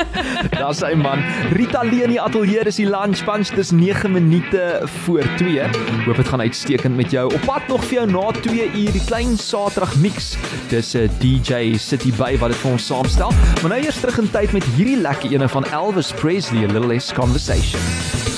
Daar's 0.60 0.80
hy 0.84 0.94
man. 0.98 1.22
Rita 1.56 1.82
Lee 1.84 2.06
in 2.06 2.14
die 2.14 2.20
ateljee, 2.22 2.64
dis 2.68 2.80
die 2.80 2.88
lunch 2.88 3.24
punch, 3.26 3.52
dis 3.56 3.72
9 3.74 4.12
minute 4.12 4.62
voor 4.96 5.22
2. 5.36 5.60
Hoop 6.04 6.16
dit 6.16 6.28
gaan 6.28 6.40
uitstekend 6.40 6.96
met 6.96 7.10
jou. 7.10 7.34
Op 7.34 7.40
pad 7.40 7.68
nog 7.68 7.84
vir 7.84 7.94
jou 7.94 8.10
na 8.10 8.30
2 8.40 8.70
uur 8.74 8.92
die 8.92 9.04
klein 9.04 9.36
Saterdag 9.38 9.96
mix. 9.96 10.36
Dis 10.68 10.94
'n 10.94 11.10
DJ 11.18 11.76
City 11.76 12.12
Bay 12.16 12.38
wat 12.38 12.48
dit 12.48 12.58
vir 12.58 12.70
ons 12.70 12.86
saamstel. 12.86 13.30
Maar 13.62 13.70
nou 13.70 13.82
eers 13.82 14.00
terug 14.00 14.18
in 14.18 14.30
tyd 14.30 14.52
met 14.52 14.64
hierdie 14.64 15.00
lekker 15.00 15.32
ene 15.32 15.48
van 15.48 15.64
Elvis 15.64 16.12
Presley, 16.12 16.64
A 16.64 16.66
Little 16.66 16.86
Less 16.86 17.12
Conversation. 17.12 18.35